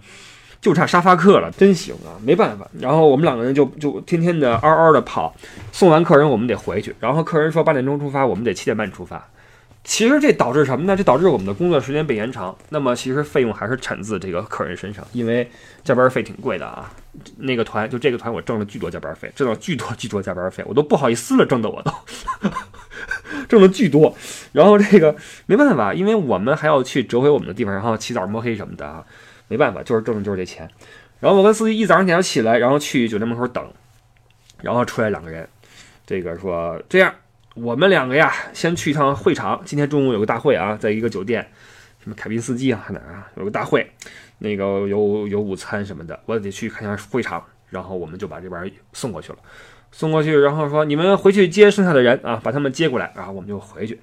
[0.61, 2.67] 就差沙发客了，真行啊，没办法。
[2.81, 5.37] 然后我们两个人就就天天的嗷嗷的跑，
[5.73, 6.95] 送完客人我们得回去。
[6.99, 9.29] 然后客人说八点钟出发，我们得七点半出发。
[9.85, 10.97] 其实这导致什么呢？
[10.97, 12.57] 这导致我们的工作时间被延长。
[12.71, 15.49] 那么其实费用还是产自这个客人身上，因为
[15.85, 16.91] 加班费挺贵的啊。
[17.37, 21.93] 那个团就这个团，我挣了巨多加班费，挣了巨多巨多加班费，我都不好意思了，挣的我都
[23.47, 24.17] 挣了巨多。
[24.53, 25.15] 然后这个
[25.47, 29.05] 没办法，因为我们还要去折回我们的地方，然后起早摸黑什么的啊。
[29.49, 30.69] 没办法，就是挣的就是这钱。
[31.21, 33.63] 然后我跟司机一早上起来起来，然后去酒店门口等，
[34.63, 35.47] 然后出来两个人，
[36.07, 37.15] 这个说这样，
[37.55, 39.63] 我们两个呀，先去一趟会场。
[39.65, 41.49] 今天中午有个大会啊，在一个酒店，
[42.03, 43.89] 什么凯宾斯基啊，哪儿啊，有个大会，
[44.39, 47.43] 那个有有午餐什么的，我得去看一下会场。
[47.71, 49.39] 然后我们就把这边送过去了，
[49.91, 53.99] 送过去，然后说你们回去接剩下的人啊，把他们接过来，然后我们就回去。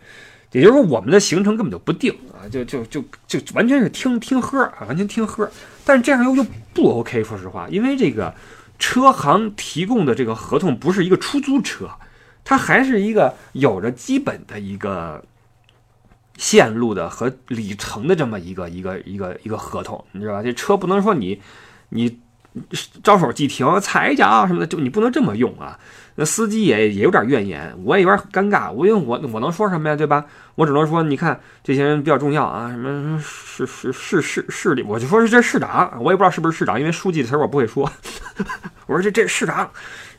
[0.54, 5.50] 也就是说，我们的行程根本就不定啊，就就就就完全是听听喝啊，完全听喝。
[5.86, 8.34] 但是这样又又不 OK，说实话，因为这个
[8.80, 11.90] 车行提供的这个合同不是一个出租车，
[12.44, 15.24] 它还是一个有着基本的一个
[16.38, 20.44] 线路的和里程的这么一个一个一个一个合同，你知道吧？
[20.44, 21.42] 这车不能说你
[21.90, 22.20] 你
[23.04, 25.80] 招手即停，踩一脚什么的，就你不能这么用啊。
[26.16, 30.26] 那司机也也有点怨言，我也有点尴尬，我因为我我能说什么呀，对吧？
[30.56, 37.90] 我只能说，你看这些人比较重要啊，什么市市市市市里，我就说是这市长，我也不知道是不是市长，因为书记的词我不会说。
[38.88, 39.72] 我说这这市长，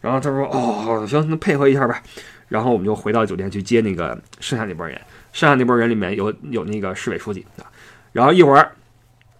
[0.02, 2.02] 然后他说哦行，那配合一下吧。
[2.48, 5.00] 然后我们就回到酒店去接那个剩下那波人，
[5.32, 7.64] 剩下那波人里面有有那个市委书记啊。
[8.12, 8.72] 然后一会儿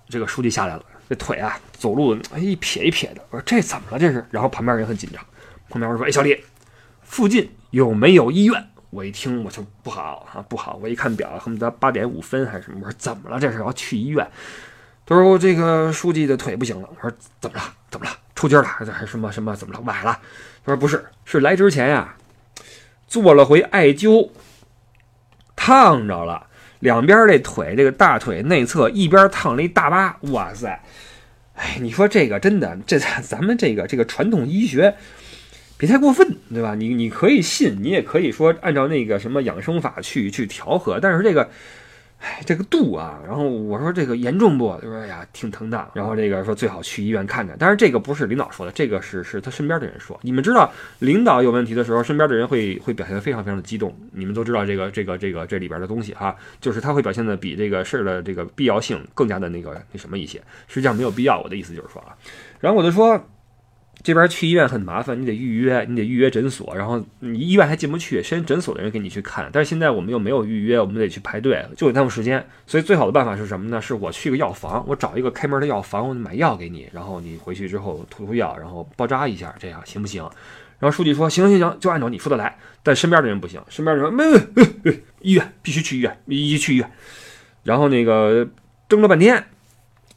[0.09, 4.25] 这个书记下来了，这腿啊走路一撇一撇的，我说这怎么了这是？
[4.31, 5.23] 然后旁边人很紧张。
[5.69, 6.39] 旁边人说：“哎，小李，
[7.03, 10.79] 附近有没有医院？”我一听，我就不好啊，不好！
[10.83, 12.81] 我一看表，恨不得八点五分还是什么？
[12.83, 13.41] 我说：“怎么了？
[13.41, 14.27] 这是要去医院？”
[15.07, 17.65] 他说：“这个书记的腿不行了。”我说：“怎么了？
[17.91, 18.13] 怎么了？
[18.35, 18.65] 出筋了？
[18.65, 19.57] 还是还什么什么？
[19.57, 19.81] 怎么了？
[19.81, 20.19] 崴了？”
[20.65, 22.17] 说：“不是，是来之前呀，
[23.07, 24.31] 做了回艾灸，
[25.57, 26.47] 烫着了，
[26.81, 30.17] 两边这腿，这个大腿内侧一边烫了一大疤。
[30.33, 30.81] 哇塞！
[31.55, 34.95] 哎，你说这个真的，这咱们这个这个传统医学。”
[35.79, 36.77] 别太过分，对吧？
[36.77, 41.51] 你你可以信，你也可以说按照那个什么养生法去去调和，但是这个，
[42.23, 43.21] 哎，这个度啊。
[43.27, 44.79] 然后我说这个严重不？
[44.81, 45.91] 他说哎呀，挺疼的。
[45.93, 47.57] 然后这个说最好去医院看看。
[47.59, 50.19] 但是这个不是领导说的，这个是是他身边的人说。
[50.23, 53.93] 你们知道，领导有问题的时候，身边的人会会表现得非常非常的激动。
[54.13, 60.41] 你们都知道这个这个这个这里边的东西哈，就是他会表现的比这个事儿的这个必要性更加的那个那什么一些。
[60.69, 62.15] 实际上没有必要，我的意思就是说啊。
[62.61, 63.21] 然后我就说。
[64.03, 69.49] 这边去医院很麻烦，你得预约，你得预约诊所，然后你医院还进不去，先诊所的人给你去看。
[69.53, 72.45] 但是现在我们又没有预约，我们得去排队，就得耽误时间。
[72.67, 73.81] 所以最好的办法是什么呢？
[73.81, 80.29] 是我去个药房，我找一个开门的药房，我买药给你，然后你回去之后涂涂药，然后包扎一下，这样行不行？
[80.81, 82.59] 然后书记说行行行，就按照你说的来。
[82.83, 84.25] 但身边的人不行，身边人说没
[84.83, 86.91] 没医院必须去医院，必须去医院。
[87.63, 88.49] 然后那个
[88.89, 89.45] 争了半天，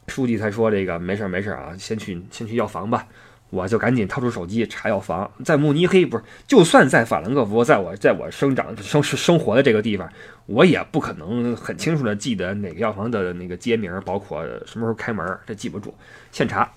[0.08, 3.08] 书记才说这个没事没事啊，先去先去药房吧。
[3.56, 10.12] 我就赶紧掏出手机查药房，在慕尼黑不是，就算在法兰克福，在我在我生长生生活的这个地方，
[10.46, 15.96] 我也不可能很清楚的记得哪个药房的那个街名，包括什么时候开门，这记不住。
[16.34, 16.70] 现查，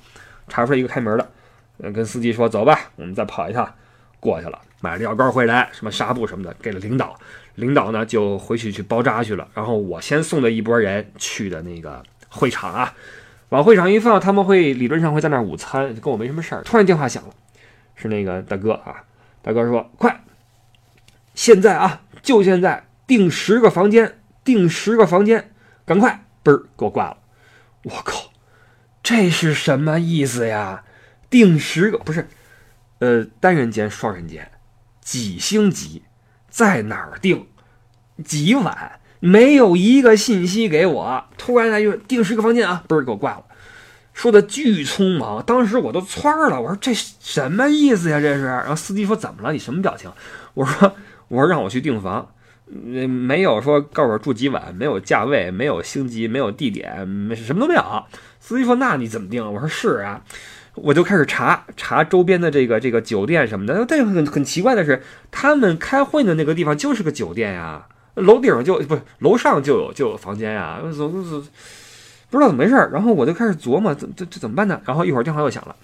[0.46, 3.68] 查出来一个开门的，跟司机说走吧，我们再跑一趟，
[4.20, 7.18] 过去了，买了药膏回来，什么纱布什么的，给了领导，
[7.56, 9.48] 领导呢就回去去包扎去了。
[9.52, 12.94] 然后我先送的一波人去的那个会场啊。
[13.50, 16.62] 往会场一放，他们会理论上会在那儿午餐，跟我没什么事儿。
[16.62, 17.34] 突然电话响了，
[17.94, 19.04] 是那个大哥啊，
[19.42, 20.22] 大哥说：“快，
[21.34, 25.50] 现在啊，就现在订十个房间，订十个房间，
[25.86, 27.18] 赶快！”嘣儿给我挂了。
[27.84, 28.30] 我靠，
[29.02, 30.84] 这是什么意思呀？
[31.30, 32.28] 订十个不是，
[32.98, 34.50] 呃，单人间、双人间，
[35.00, 36.02] 几星级，
[36.48, 37.46] 在哪儿订？
[38.24, 39.00] 几晚？
[39.20, 43.44] 没有一个信息给我，突然来就订十个房间啊，嘣儿给我挂了，
[44.12, 48.20] 说的巨匆忙，当时我都窜了，我说这什么意思呀？
[48.20, 48.44] 这是？
[48.44, 49.52] 然后司机说怎么了？
[49.52, 50.10] 你什么表情？
[50.54, 50.94] 我说
[51.28, 52.28] 我说让我去订房，
[52.66, 57.82] 没有说告诉我住几晚，没有价位，没有星级，没有地点，没什么都没有。
[58.40, 59.44] 司机说那你怎么订？
[59.52, 60.22] 我说是啊，
[60.74, 67.86] 我就开始查查周边的这个这个酒店什么的，但很很奇怪的是，他们开会的那个地方就是个酒店呀。
[68.20, 72.74] 楼顶就不是楼上就有就有房间呀，总不知道怎么回事。
[72.92, 74.80] 然后我就开始琢磨，这这这怎么办呢？
[74.84, 75.74] 然后一会儿电话又响了，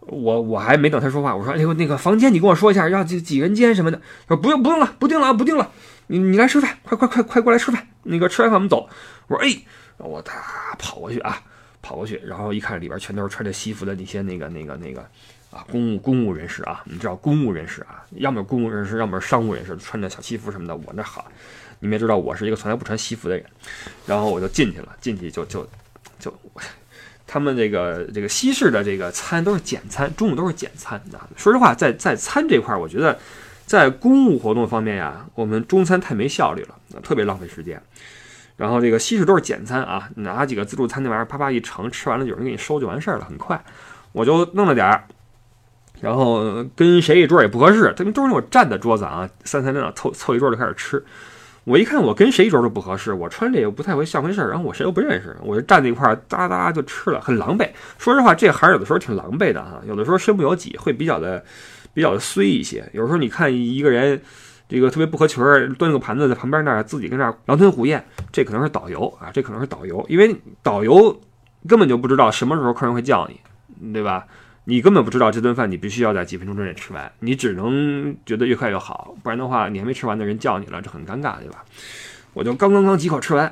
[0.00, 5.70] 我我还没等他说话，我说：“哎呦，那个房间你跟我说一下，要几几人间什么的。”说：“不用不用了，不定了，不定了，
[6.08, 7.86] 你你来吃饭，快快快快过来吃饭。
[8.04, 8.88] 那个吃完饭我们走。”
[9.28, 9.56] 我说：“哎，
[9.98, 10.34] 我他
[10.78, 11.42] 跑过去啊，
[11.82, 15.06] 跑过去，然后一看里边全都是穿着西服的那些那个那个那个。”
[15.50, 20.76] 啊，公务公务人士啊，你知道公务人士啊，要么公务人士，要么是商务人士，穿着小西服什么的。
[20.76, 21.26] 我那好，
[21.80, 23.44] 你们也知道我是一个从来不穿西服的人，
[24.06, 25.66] 然后我就进去了，进去就就
[26.18, 26.32] 就，
[27.26, 31.00] 他们这个这个西式的这个餐都是简餐，中午都是简餐。
[31.34, 33.18] 说实话，在在餐这块儿，我觉得
[33.64, 37.82] 在公务活动方面呀，我们中餐太没效率了，特别浪费时间。
[38.56, 43.58] 然后这个西式都是简餐啊，拿几个自助餐那玩意儿啪啪一盛，吃完了有人给你收就完事儿了，很快。
[44.12, 45.04] 我就弄了点儿。
[46.00, 51.04] 然后跟谁一桌也不合适，他们都是那种站的桌子啊，三三两两凑凑一桌就开始吃。
[51.64, 57.68] 我一看我跟谁一桌都不合适，我穿这也不太会像回事儿，然后我谁都不认识，我就站在一块儿哒哒就吃了，很狼狈。
[57.98, 61.44] 说实话，这行有的时候挺狼狈的哈，有的时候身不由己，会比较的
[61.92, 62.88] 比较的衰一些。
[62.94, 64.18] 有时候你看一个人
[64.66, 71.20] 这个特别不合群儿，端个盘子在旁边那儿自己跟那儿狼吞虎咽，这可能是导游啊，这可能是导游，因为导游
[71.68, 74.24] 根本就不知道什么时候客人会叫你，对吧？
[74.70, 81.64] 你根本不知道这顿饭你必须要在几分钟之内吃完，你只能觉得越快越好，不然的话你还没吃完的人叫你了，这很尴尬，对吧？
[82.34, 83.50] 我就刚刚刚几口吃完，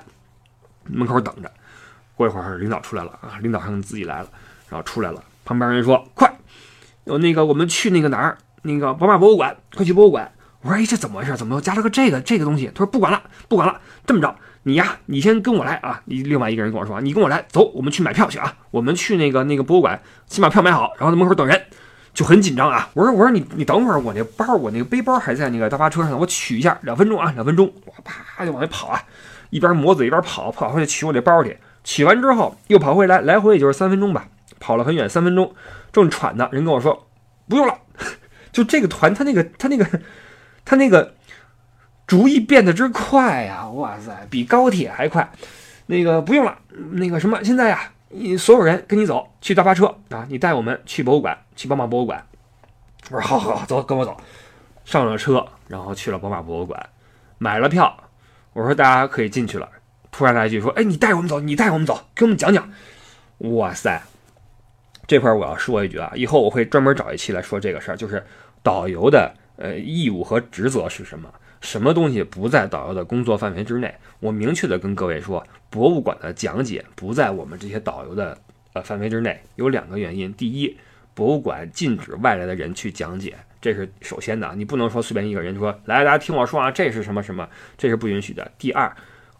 [0.84, 1.50] 门口等着，
[2.16, 4.28] 过一会儿领导出来了啊，领导还自己来了，
[4.68, 6.30] 然后出来了，旁边人说快，
[7.04, 10.30] 有那个我们去那个哪儿，那个宝马博物馆，快去博物馆。
[10.60, 11.34] 我说哎，这怎么回事？
[11.34, 12.70] 怎么又加了个这个这个东西？
[12.74, 14.36] 他说不管了，不管了，这么着，
[14.68, 16.02] 你呀，你先跟我来啊！
[16.06, 18.52] 你另外一个人跟我说，你跟我来，走，我们去买票去啊！
[18.72, 21.66] 我们去那个那个博物馆，先把票买好，然后在门口等人，
[22.12, 22.90] 就很紧张啊！
[22.94, 29.00] 我说我说你你等会儿，我那包我那个背包还在那个大巴车上，我取一下，两分钟啊，两分钟，我啪就往外跑啊，
[29.50, 34.26] 一边抹嘴一边跑，跑回去取我那包去，取完之后又跑回来，来回也就是三分钟吧，
[34.58, 35.54] 跑了很远，三分钟，
[35.92, 37.06] 正喘呢，人跟我说
[37.48, 37.78] 不用了，
[38.50, 39.86] 就这个团他那个他那个
[40.64, 41.14] 他那个。
[42.06, 43.68] 主意变得之快呀！
[43.70, 45.28] 哇塞，比高铁还快。
[45.86, 46.58] 那个不用了，
[46.92, 52.24] 那个什么，现在呀，你所有人跟你走，去大巴车啊，你带我们去博物馆，去宝马博物馆。
[53.10, 54.16] 我说好好好，走，跟我走。
[54.84, 56.88] 上了车，然后去了宝马博物馆，
[57.38, 57.96] 买了票。
[58.52, 59.68] 我说大家可以进去了。
[60.12, 62.70] 突然来一句说：“哎，你带我们走，你带我们走，给我们讲讲。”
[63.38, 64.00] 哇塞，
[65.06, 68.24] 这块我要说一句啊，以后我会专门找一期来说这个事儿，就是
[68.62, 71.28] 导游的呃义务和职责是什么。
[71.60, 73.94] 什么东西不在导游的工作范围之内？
[74.20, 78.38] 我明确的跟各位说，博物馆的讲解不在我们这些导游的
[78.72, 79.40] 呃范围之内。
[79.56, 80.76] 有两个原因：第一，
[81.14, 88.50] 博物馆禁止外来的人去讲解，这是首先的，你不能说随便一个人说来，大家听我说啊，这是什么什么，这是不允许的。
[88.58, 88.94] 第二，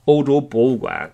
[0.05, 1.11] 欧洲博物馆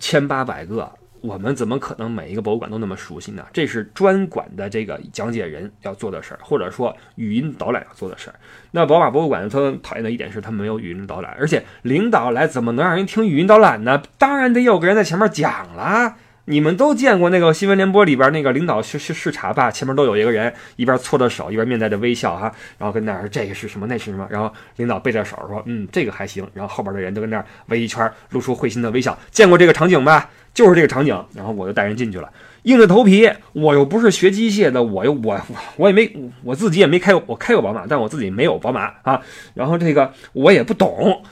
[0.00, 0.92] 千八百个。
[1.20, 3.44] 我们怎么可能每一个博物馆都那么熟悉呢？
[3.52, 8.34] 这是专管的这个讲解人要做的事儿，或者说语音导览要做的事儿。
[8.70, 14.02] 那宝马博物馆它讨厌的一点是它没有语音导览，而且领导来怎么能让人听语音导览呢？
[14.18, 16.16] 当然得有个人在前面讲了。
[16.50, 29.18] 你们都见过那个新闻联播里边那个领导去去视察吧，前面都有一个人一边搓着手，一边面带着微笑哈，然后跟那儿这个是什么，那是什么，然后领导背着手说，嗯，这个还行，然后后边的人都跟那儿围一圈，露出会心的微笑。
[29.30, 30.30] 见过这个场景吧？
[30.58, 32.28] 就是这个场景，然后我就带人进去了，
[32.64, 35.40] 硬着头皮，我又不是学机械的，我又我
[35.76, 39.22] 我也没我自己也没开过，我开过宝马，但我自己没有宝马啊，
[39.54, 41.22] 然后这个我也不懂，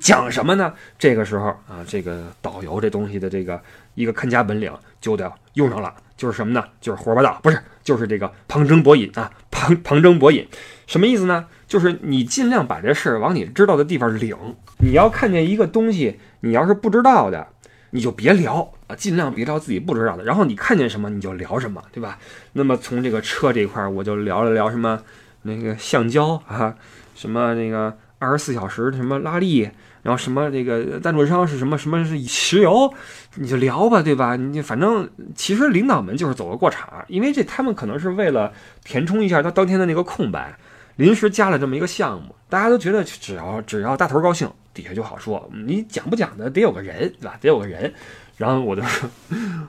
[0.00, 0.74] 讲什么呢？
[0.98, 3.62] 这个时候啊，这个导游这东西的这个。
[3.94, 6.64] 一个看家本领就得用上了，就是什么呢？
[6.80, 10.48] 就是胡说八道，不是，就是这个旁征博引啊，旁旁征博引，
[10.86, 11.44] 什么意思呢？
[11.68, 14.34] 就是你尽量把这事儿往你知道的地方领。
[14.78, 17.46] 你要看见一个东西，你要是不知道的，
[17.92, 20.24] 你就别聊啊，尽量别聊自己不知道的。
[20.24, 22.18] 然后你看见什么你就聊什么，对吧？
[22.54, 25.00] 那么从这个车这块儿，我就聊了聊什么
[25.42, 26.74] 那个橡胶啊，
[27.14, 29.70] 什么那个二十四小时什么拉力。
[30.02, 32.92] 然后什么这个赞助商是什么什么是石油，
[33.36, 34.34] 你就聊吧，对吧？
[34.34, 38.52] 你反正其实领导们就是走个过场，因为这他们可能是为了
[38.82, 40.58] 填充一下他当天的那个空白，
[40.96, 45.50] 临时加了这么一个项目，大家都觉得只要只要大头高兴，底下就好说。
[45.52, 47.38] 你讲不讲的得有个人，对吧？
[47.40, 47.92] 得有个人。
[48.36, 49.08] 然后我就说，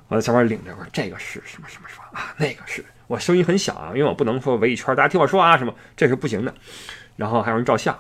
[0.08, 2.34] 我在前面领着，我说这个是什么什么什么啊？
[2.38, 6.54] 那个是我声音很小啊，因为我不能说围一圈，大家听我说啊什么，这是不行的。
[7.16, 7.98] 然后还有人照相。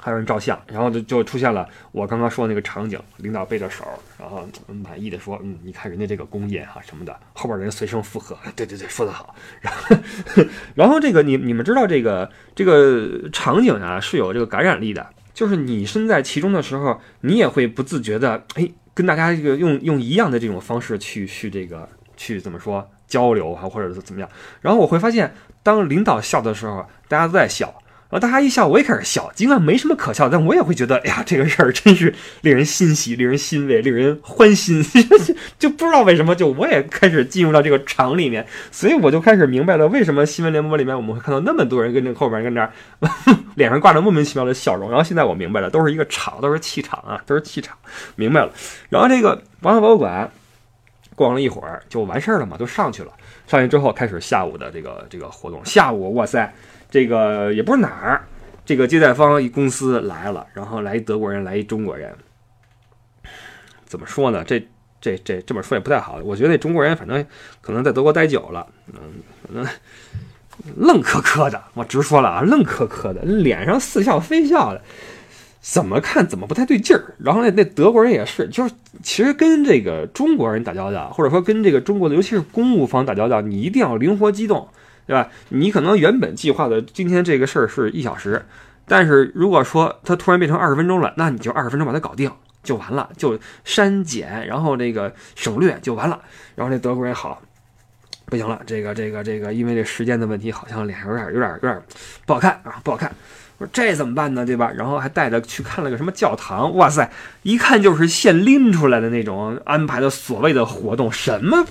[0.00, 3.84] 还有人照相，然后就就出现了我刚刚说的那个场景，领导背着手，
[4.16, 9.96] 然后满意的说：“嗯，你看人家这个工业哈什么的。”后边人随声附和：“对对对，说得好。”然后，
[10.76, 24.30] 然后这个你你们知道这个这个场景啊是有这个感染力的，就是你身在其中的时候，你也会不自觉的哎跟大家这个用用一样的这种方式去去这个去怎么说交流啊，或者是怎么样。
[24.60, 25.34] 然后我会发现，
[25.64, 27.74] 当领导笑的时候，大家都在笑。
[28.10, 29.30] 然后大家一笑，我也开始笑。
[29.34, 34.82] 尽管没什么可笑，但我也会觉得，哎呀，这个事儿真是令人欣喜、令人欣慰、令人欢心。
[35.58, 42.72] 就不知道为什么，就我也开始进入到这个场里面，所以我就开始明白了，为什么新闻联播里面我们会看到那么多人跟这后边跟这儿
[43.56, 44.88] 脸上挂着莫名其妙的笑容。
[44.88, 47.76] 然后现在我明白了，都是一个场，都是气场啊，都是气场，
[48.16, 48.50] 明白了。
[48.88, 50.30] 然后这个王马博物馆
[51.14, 53.12] 逛了一会儿就完事儿了嘛，就上去了。
[53.46, 55.62] 上去之后开始下午的这个这个活动。
[55.64, 56.50] 下午，哇塞！
[56.90, 58.24] 这个也不是哪儿，
[58.64, 62.14] 这个接待方一公司来了，然后来一德国人，来一中国人，
[63.84, 64.42] 怎么说呢？
[64.44, 64.66] 这
[65.00, 66.18] 这这这么说也不太好。
[66.24, 67.24] 我觉得那中国人反正
[67.60, 68.98] 可能在德国待久了，嗯，
[69.46, 69.66] 可能
[70.76, 71.62] 愣磕磕的。
[71.74, 74.82] 我直说了啊，愣磕磕的，脸上似笑非笑的，
[75.60, 77.14] 怎么看怎么不太对劲儿。
[77.18, 84.66] 然后那那德国人也是，就是其实跟这个中国人打交道，或者说跟这个中国的，尤其是公务方打交道，你一定要灵活机动。
[85.08, 85.28] 对吧？
[85.48, 88.44] 你可能原本计划的今天这个事儿是一小时，
[88.86, 92.30] 但是如果说它突然变成二十分钟了，那你就二十分钟把它搞定
[92.62, 96.20] 就完了，就删减，然后那个省略就完了。
[96.54, 97.40] 然后那德国人好，
[98.26, 101.82] 不行了，这个这个这个，因为这时间的问题，好像脸上有点有点有点
[102.26, 103.10] 不好看啊，不好看。
[103.56, 104.46] 我说这怎么办呢？
[104.46, 104.70] 对吧？
[104.76, 105.90] 然后还带着去看了。
[105.90, 107.10] 个什么教堂，哇塞，
[107.42, 111.64] 一看就是现拎出来的那种安排的所谓的活动，什么？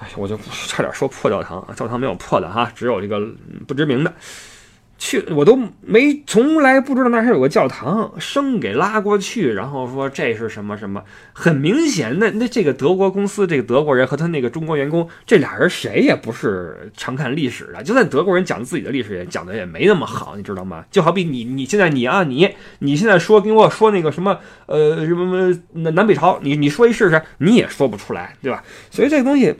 [0.00, 0.36] 哎，我就
[0.66, 3.20] 差点说破教堂，教堂没有破的哈，只有这个
[3.68, 4.12] 不知名的。
[5.02, 20.84] 去我都没从来不知道那还有个教堂，生给拉过去，然后说这是什么什么，很明显，那那这个德国公司这个德国人和他那个中国员工，这俩人谁也不是常看历史的，就算德国人讲自己的历史也讲的也没那么好，你知道吗？
[20.90, 28.62] 就好比你你现在你啊你你现在说跟我说那个什么呃什么什么南南北朝，你你说一试试，你也说不出来，对吧？
[28.90, 29.54] 所以这个东西。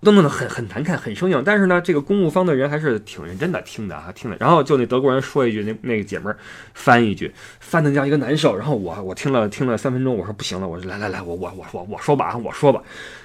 [0.00, 1.42] 都弄得很很难看，很生硬。
[1.44, 4.36] 但是呢，这个公务方的人还是挺认真的听的啊，听的。
[4.38, 6.38] 然后就那德国人说一句，那那个姐们儿
[6.74, 8.56] 翻一句，翻的叫一个难受。
[8.56, 12.80] 然后我我听了听了三分钟，我说不行了，我说来来来，我我我我我说吧啊，我说吧。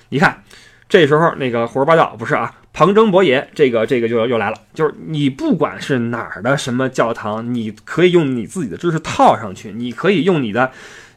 [0.09, 0.43] 你看，
[0.89, 4.57] 这时候那个胡说八道不是啊，旁征博引，这个这个就又来了。
[4.73, 10.71] 就是你不管是哪儿的什么教堂，你可以用你自己的知识套上去，你可以用你的。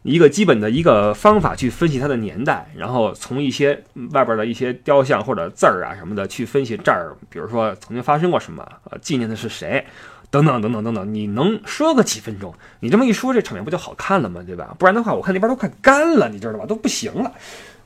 [0.07, 3.83] 一个基本的一个方法去分析它的年代，然后从一些
[4.13, 9.85] 外边的一些雕像或者字儿啊什么的去分析这儿，比如说曾经发生过什么，呃，纪念的是谁，
[10.31, 11.13] 等等等等等等。
[11.13, 12.55] 你能说个几分钟？
[12.81, 14.41] 你这么一说，这场面不就好看了吗？
[14.47, 14.77] 对吧？
[14.79, 16.65] 不然的话，我看那边都快干了，你知道吧？
[16.65, 17.33] 都不行了。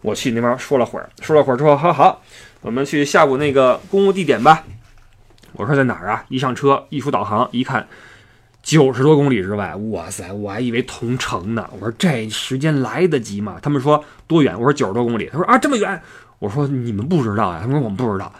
[0.02, 2.22] 我去那边说了会儿，说了会儿之后，好好，
[2.60, 4.64] 我们去下午那个公务地点吧。
[5.52, 6.24] 我说在哪儿啊？
[6.28, 7.88] 一上车，一出导航，一看。
[8.62, 11.68] 九十多公里之外，哇塞，我还以为同城呢。
[11.72, 13.56] 我说这时间来得及吗？
[13.62, 14.54] 他们说多远？
[14.54, 15.28] 我说九十多公里。
[15.32, 16.00] 他说啊，这么远。
[16.38, 17.58] 我说你们不知道呀。
[17.60, 18.32] 他们说我们不知道。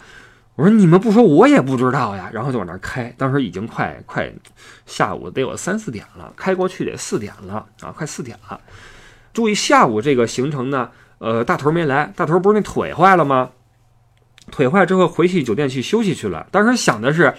[0.55, 2.29] 我说你们不说，我也不知道呀。
[2.31, 4.31] 然后就往那开，当时已经快快
[4.85, 8.61] 下午得有三四点了，开过去得四点了啊，快四点了。
[9.33, 13.49] 注意下午这个行程呢，呃，大头没来，大头不是那腿坏了吗？
[14.51, 16.45] 腿坏之后回去酒店去休息去了。
[16.51, 17.33] 当时想的是。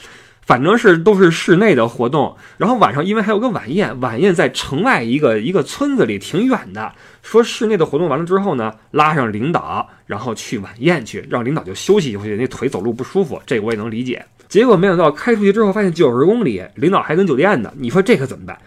[0.45, 6.93] 反正是都是室内的活动，然后晚上因为还有个晚宴，晚宴在城外一个一个村子里，挺远的。
[7.23, 14.27] 说室内的活动完了之后呢，拉上领导，然后去晚宴去，让领导就休息休息，那腿走路不舒服，这个我也能理解。
[14.49, 18.59] 结果没想到开出去之后，发现九十公里，领导还跟酒店呢，你说这可怎么办？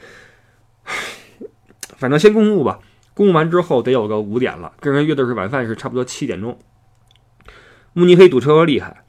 [1.98, 2.80] 反正先公务吧，
[3.14, 6.58] 公务完之后得有个五点了，跟人约的是晚饭是差不多七点钟。
[7.94, 9.05] 慕尼黑堵车厉害。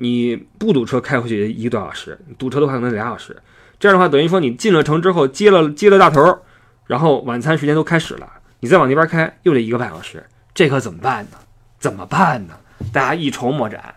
[0.00, 3.36] 你不堵车开回去一个多小时，堵车的话可能俩小时。
[3.80, 6.38] 这样的话，等于说你进了城之后接了接了大头，
[6.86, 8.28] 然后晚餐时间都开始了，
[8.60, 10.24] 你再往那边开又得一个半小时，
[10.54, 11.38] 这可怎么办呢？
[11.78, 12.54] 怎么办呢？
[12.92, 13.94] 大家一筹莫展。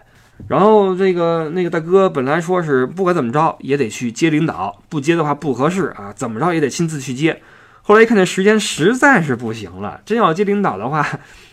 [0.47, 7.41] 然后这个那个大哥本来说是不管怎么着也得去接领导，不接的话不合适啊，怎么着也得亲自去接。
[7.83, 11.07] 后来一看这时间实在是不行了，真要接领导的话。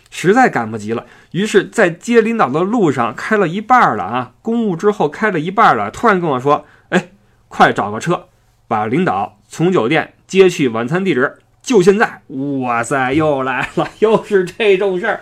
[0.09, 7.11] 实在赶不及了，于是，在接领导的路上开了一半了啊，公务之后开了一半了，突然跟我说：“哎，
[7.47, 8.27] 快找个车，
[8.67, 12.21] 把领导从酒店接去晚餐地址，就现在！”
[12.61, 15.21] 哇塞，又来了，又是这种事儿，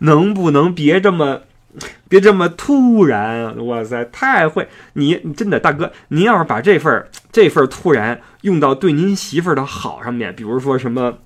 [0.00, 1.40] 能不能别这么，
[2.08, 3.66] 别这么突然？
[3.66, 4.68] 哇塞，太会！
[4.92, 11.18] 你真的大哥，您要是把这份这份突然用到对您媳妇儿的好上面，比如说什么？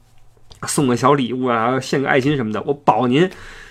[0.67, 3.31] 送个小礼物啊，献个爱心什么的，我保您，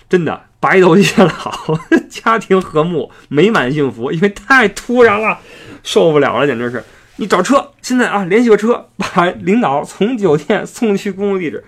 [0.10, 1.80] 真的白头偕老，
[2.10, 4.12] 家庭和睦，美满幸福。
[4.12, 5.40] 因为太突然了，
[5.84, 6.84] 受不了了，简直是！
[7.18, 11.64] 你找车，现在啊，联系个车，把领导从酒店送去公务地址。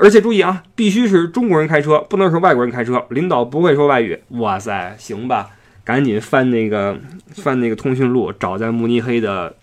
[0.00, 3.04] 而且注意啊，必须是中国人开车，不能是外国人开车。
[3.10, 4.18] 领导不会说外语。
[4.28, 5.50] 哇塞，行吧，
[5.84, 6.96] 赶紧翻那个
[7.34, 9.54] 翻那个通讯录，找在慕尼黑的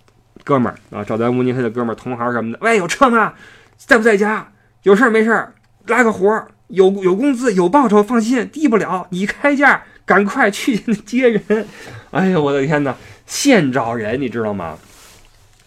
[0.43, 2.59] 哥们儿啊，找在慕尼黑的哥们儿、同行什么的。
[2.61, 3.33] 喂，有车吗？
[3.77, 4.51] 在不在家？
[4.87, 5.53] 有事儿没事儿，
[5.87, 9.05] 拉个活儿，有有工资有报酬，放心，低不了。
[9.09, 11.67] 你开价，赶快去接人。
[12.11, 14.77] 哎呀，我的天哪，现找人，你知道吗？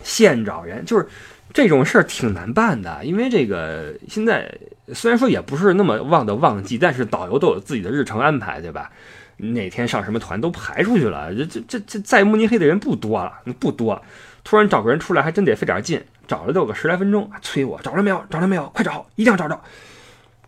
[0.03, 1.07] 现找人就是
[1.53, 4.51] 这种事儿挺难办的，因为这个现在
[4.95, 8.91] 虽然说也不是那么旺的旺季，但是导游都有自己的日程安排，对吧？
[9.37, 14.03] 哪天上什么团都排出去了，这这这这在慕尼黑的人不多了，不多。
[14.43, 16.03] 突然找个人出来，还真得费点劲。
[16.26, 18.24] 找了都有个十来分钟，催我找着没有？
[18.30, 18.68] 找着没有？
[18.70, 19.61] 快找，一定要找着。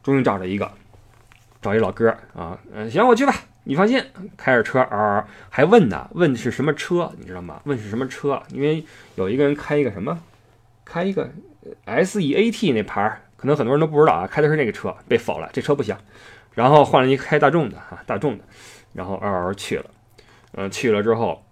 [0.03, 0.71] 终于找着一个，
[1.61, 3.35] 找一老哥啊，嗯，行，我去吧。
[3.65, 4.01] 你放心，
[4.37, 7.61] 开着车啊，还问呢，问是什么车，你知道吗？
[7.65, 8.41] 问是什么车？
[8.51, 8.85] 因为
[9.17, 10.19] 有一个人开一个什么，
[10.85, 11.29] 开一个
[11.85, 15.97] S E A T 那牌，可能很多人都不知道啊，开的是那个车，被否了，这车不行。
[16.55, 18.45] 然后换了一开大众的哈，大众的，
[18.93, 19.87] 然后嗷嗷去了，
[20.53, 21.45] 嗯，去了之后。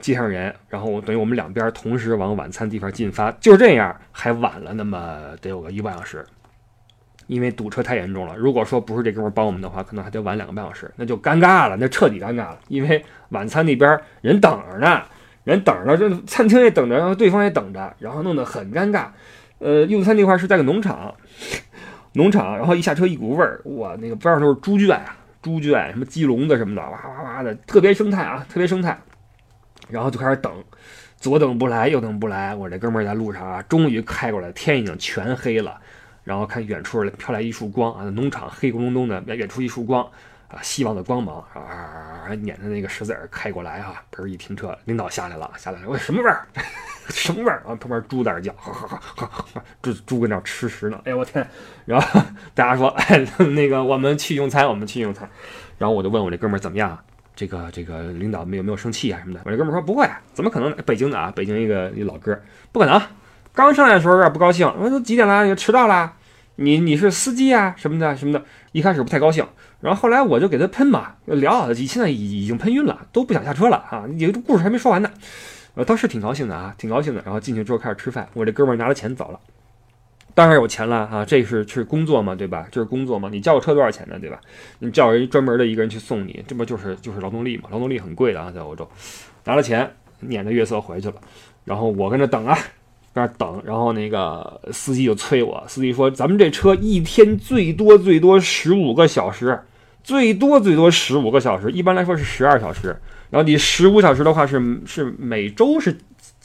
[0.00, 6.24] 接上人，然后等于我们两边同时往晚餐地方进发，就这样还晚了那么得有个一个半小时。
[7.26, 8.34] 因为堵车太严重了。
[8.38, 12.58] 如果说不是这哥们帮我们的话，可能还得晚两个半小时，那就尴尬了，那彻底尴尬了。
[12.68, 15.02] 因为晚餐那边人等着呢，
[15.44, 19.08] 人等着，这餐厅也等着，然后对方也等着，然后弄得很尴尬。
[19.58, 21.14] 呃，用餐那块是在个农场，
[22.14, 28.98] 农场，然后一下车一股味儿，哇，那个边上都是猪圈啊，猪圈，什么鸡笼子什么的，哇哇哇的，特别生态啊，特别生态。
[29.88, 30.52] 然后就开始等，
[31.18, 35.80] 左等不来，右等不来，我这哥们儿在路上啊，终于开过来，天已经全黑了。
[36.24, 40.04] 然后看远处飘来一束光啊，农场黑咕隆咚的，远处一束光
[40.48, 46.46] 啊，希望的光芒啊，撵着那个石子儿开过来哈，嘣一停车，领导下来了，下来了，喂，什么味儿？
[47.08, 47.62] 什么味儿？
[47.66, 51.48] 啊，旁边猪在那叫，哈哈哈哈猪猪跟那吃食呢，哎呦我天！
[51.86, 52.20] 然后
[52.54, 55.26] 大家说，哎，那个我们去用餐，我们去用餐。
[55.78, 56.98] 然后我就问我这哥们儿怎么样？
[57.38, 59.40] 这个这个领导没有没有生气啊什么的？
[59.44, 60.74] 我这哥们儿说不会，怎么可能？
[60.84, 62.36] 北京的啊，北京一个一老哥，
[62.72, 63.00] 不可能。
[63.52, 65.44] 刚上来的时候有点不高兴，我说都几点了？
[65.44, 66.14] 你迟到了？
[66.56, 68.44] 你你是司机啊什么的什么的？
[68.72, 69.46] 一开始不太高兴，
[69.80, 74.04] 然后后来我就给他喷嘛，聊，现在已已经喷晕了，都不想下车了啊！
[74.08, 75.08] 你这故事还没说完呢。
[75.76, 77.22] 呃，倒是挺高兴的啊，挺高兴的。
[77.24, 79.38] 然后进去之后开始吃饭，我这哥们儿拿了钱走了，
[80.38, 82.64] 当然有钱了啊，这是是工作嘛，对吧？
[82.70, 84.40] 这是工作嘛，你叫个车多少钱呢，对吧？
[84.78, 87.64] 你叫人专门的一个人去送你，这不就是就是劳动力嘛？
[87.72, 88.88] 劳动力很贵的啊，在欧洲，
[89.46, 91.14] 拿了钱撵着月色回去了，
[91.64, 92.56] 然后我跟着等啊。
[93.14, 95.64] 那等，然后那个司机就催我。
[95.66, 99.60] 司机说：“咱们这车一天最多最多十五个小时，
[100.04, 102.96] 最多最多十五个小时，一般来说是十二小时。
[103.30, 105.98] 然后你十五小时的话是是每周是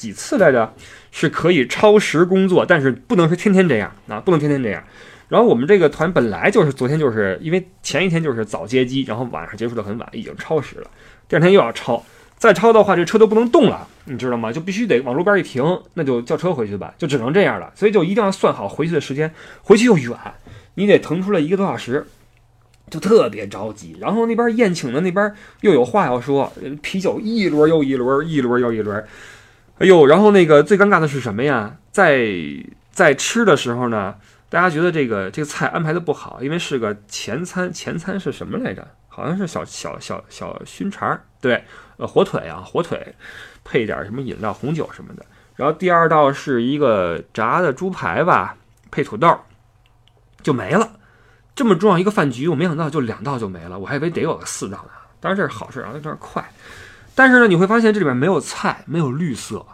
[0.04, 0.74] 几次来着？
[1.12, 4.84] 是可以超时工作，但是不能是天天这样啊，不能天天这样。
[5.30, 10.88] 然后我们这个团本来就是昨天就是因为前一天就是早接机，然后晚上结束的很晚，已经超时了，
[11.30, 12.04] 第二天又要超。”
[12.36, 14.51] 再超的话，这车都不能动了，你知道吗？
[14.51, 17.72] 就必须得往路边一停，那就叫车回去吧，就只能这样了。
[17.74, 20.18] 所以就一定要算好回去的时间，回去又远，
[20.74, 22.06] 你得腾出来一个多小时，
[22.89, 23.95] 就特别着急。
[24.01, 26.51] 然后那边宴请的那边又有话要说，
[26.82, 29.01] 啤酒一轮又一轮，一轮又一轮。
[29.84, 31.76] 哎呦，然后那个最尴尬的是什么呀？
[31.92, 32.26] 在
[32.94, 34.16] 在吃的时候呢，
[34.48, 38.88] 大家觉得这个这个菜安排的不好，因为是个前餐，前餐是什么来着？
[39.10, 41.62] 好像是小小小小熏肠儿，对。
[41.98, 43.14] 呃，火腿啊，火腿，
[43.66, 45.26] 配点什么饮料、红酒什么的。
[45.58, 48.56] 然后第二道是一个炸的猪排吧，
[48.90, 49.38] 配土豆，
[50.42, 50.94] 就没了。
[51.54, 54.92] 这么重要一个饭局，我没想到就两道就没了，我还以为得有个四道呢。
[55.20, 56.42] 当然这是好事啊，有点快。
[57.16, 59.66] 但是呢，你会发现这里面没有菜，没有绿色。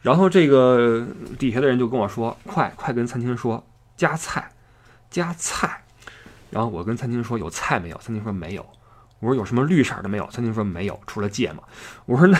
[0.00, 1.06] 然后这个
[1.38, 3.64] 底下的人就跟我说：“快快跟餐厅说
[3.96, 4.50] 加菜，
[5.10, 5.84] 加菜。”
[6.50, 8.66] 然后我跟餐厅说：“有菜没有？”餐厅说：“没有。”
[9.20, 10.26] 我说有什么绿色的没有？
[10.30, 11.62] 餐厅说没有，除了芥末。
[12.06, 12.38] 我说那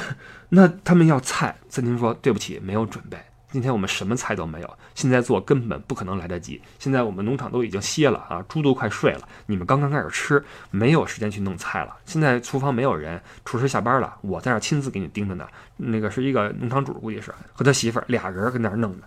[0.48, 3.16] 那他们要菜，餐厅说对不起，没有准备。
[3.52, 6.60] 今天我们什么菜都没有，现在做根本不可能来得及。
[6.78, 11.94] 现在我们农场都已经歇了啊，猪都快睡了，你们刚刚开始吃，没有时间去弄菜了。
[12.06, 15.46] 现在厨房没有人，厨师下班了，我在那亲自给你盯着呢。
[15.76, 19.06] 那个是一个农场主，估计是和他媳妇儿俩人跟那儿弄的。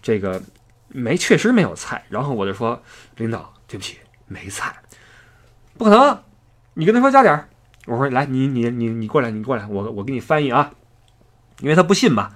[0.00, 0.42] 这个
[0.88, 2.02] 没，确实没有菜。
[2.08, 2.82] 然后我就说
[3.16, 4.74] 领导，对不起，没菜，
[5.76, 6.18] 不可能。
[6.72, 7.46] 你跟他说加点儿，
[7.86, 10.72] 我说来，你你你你过来，你过来，我我给你翻译啊，
[11.60, 12.30] 因为他不信嘛。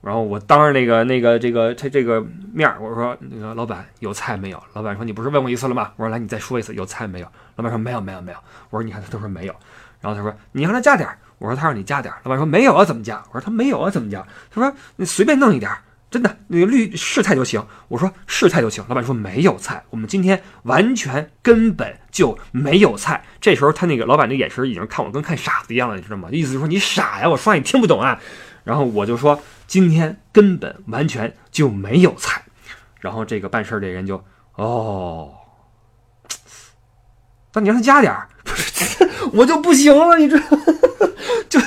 [0.00, 4.62] 然后我当着那个那个这个他这个面儿，我说那个老板有菜没有？
[4.72, 5.92] 老板说你不是问过一次了吗？
[5.96, 7.26] 我说来，你再说一次有菜没有？
[7.56, 8.38] 老板说没有没有没有。
[8.70, 9.54] 我说你看他都说没有，
[10.00, 13.22] 然后他说你让他加点儿，我说他让你加点儿，老板说没有啊怎么加？
[13.32, 14.24] 我说他没有啊怎么加？
[14.50, 15.78] 他说你随便弄一点儿。
[16.10, 17.62] 真的，那个绿是菜就行。
[17.88, 18.82] 我说是菜就行。
[18.88, 23.22] 老板说没有菜，我们今天完全根本就没有菜。
[23.42, 26.30] 这时候他那个老板那眼神已经看我跟看傻子一样了，你知道吗？
[26.32, 28.18] 意思就是说你傻呀，我说话你听不懂啊。
[28.68, 32.42] 然后我就说今天根本完全就没有菜。
[33.00, 34.22] 然后这个办事儿的人就
[34.56, 35.32] 哦，
[37.54, 38.28] 那你让他加点儿，
[39.32, 40.46] 我就不行了，你知道？
[41.48, 41.58] 就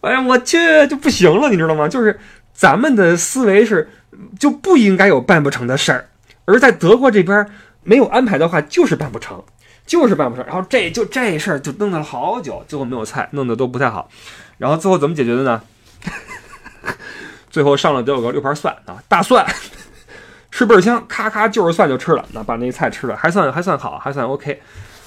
[0.00, 1.86] 哎呀，我去就不行了，你知道吗？
[1.86, 2.18] 就是。
[2.58, 3.90] 咱们的思维是，
[4.40, 6.08] 就不应该有办不成的事儿，
[6.46, 7.46] 而在德国这边
[7.82, 9.44] 没有安排的话，就是办不成，
[9.84, 10.46] 就是办不成。
[10.46, 14.08] 然后这就这事儿就弄了好久，最后没有菜，弄得都不太好。
[14.56, 15.62] 然后最后怎么解决的呢？
[17.56, 19.42] 最后上了得有个六盘蒜啊，大蒜，
[20.52, 24.60] 吃倍儿香，咔咔就是蒜就吃了，那把那菜吃了，还算还算好，还算 OK。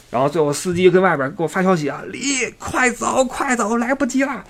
[0.10, 2.20] 然后最后司机跟外边给我发消息啊，李，
[2.58, 4.44] 快走快走，来不及了。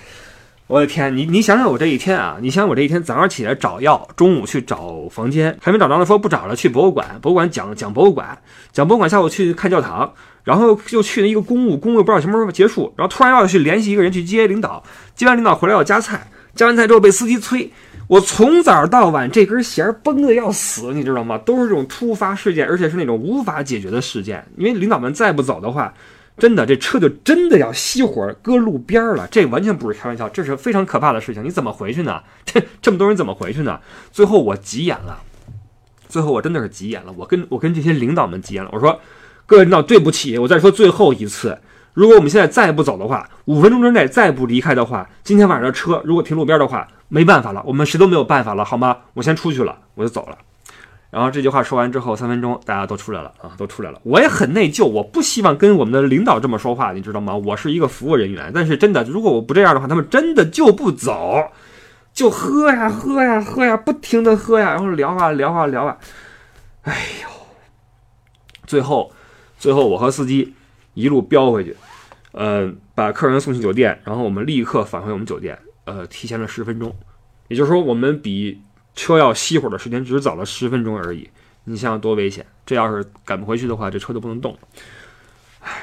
[0.67, 8.37] 我的天，你你想想我这一天啊，你想我这一天早上起来找药，中午去找房间，还没找着呢，说不找了，去博物馆，博物馆讲讲博物馆，
[8.71, 10.13] 讲博物馆，下午去看教堂，
[10.45, 14.81] 然后又去了一个公务，公务不知道什么时候结束，然后突然要去联系一个人去接领导，
[15.15, 17.71] 接完领导回来要加菜，加完菜之后被司机催，
[18.09, 21.37] 我从早到晚这根弦绷得要死，你知道吗？
[21.37, 24.43] 都是这种突发事件，而且是那种无法解决的事件。
[24.57, 25.93] 因为领导们再不走的话，
[26.35, 29.27] 真的这车就真的要熄火搁路边了。
[29.29, 31.43] 这完全不是开玩笑，这是非常可怕的事情。
[31.45, 32.19] 你怎么回去呢？
[32.43, 33.79] 这这么多人怎么回去呢？
[34.11, 35.21] 最后我急眼了，
[36.07, 37.13] 最后我真的是急眼了。
[37.15, 38.99] 我跟我跟这些领导们急眼了，我说。
[39.45, 41.57] 各位领导，对不起，我再说最后一次，
[41.93, 48.95] 如果我们现在再不走的话，五分钟之内再不离开的话，今天晚上的车如果停路边的话，没办法了，我们谁都没有办法了，好吗？
[49.15, 50.37] 我先出去了，我就走了。
[51.09, 53.99] 然后这句话说完之后，三分钟大家都出来了啊，都出来了。
[54.03, 57.35] 我也很内疚，我不希望跟我们的领导这么说话，你知道吗？
[57.35, 61.49] 我是一个服务人员，但是真的，如果我不这样的话，他们真的就不走，
[62.13, 65.97] 就喝呀喝呀喝呀，不停的喝呀，然后聊啊聊啊聊啊，
[66.83, 67.29] 哎呦，
[68.67, 69.11] 最后。
[69.57, 70.53] 最后，我和司机
[70.99, 71.73] 一路飙回去，
[72.33, 76.93] 呃，把客人送去酒店，然后我们立刻返回我们酒店，呃，提前了十分钟，
[77.47, 78.61] 也就是说，我们比
[78.95, 81.29] 车要熄火的时间只早了十分钟而已。
[81.63, 82.45] 你想想多危险！
[82.65, 84.59] 这要是赶不回去的话，这车就不能动了。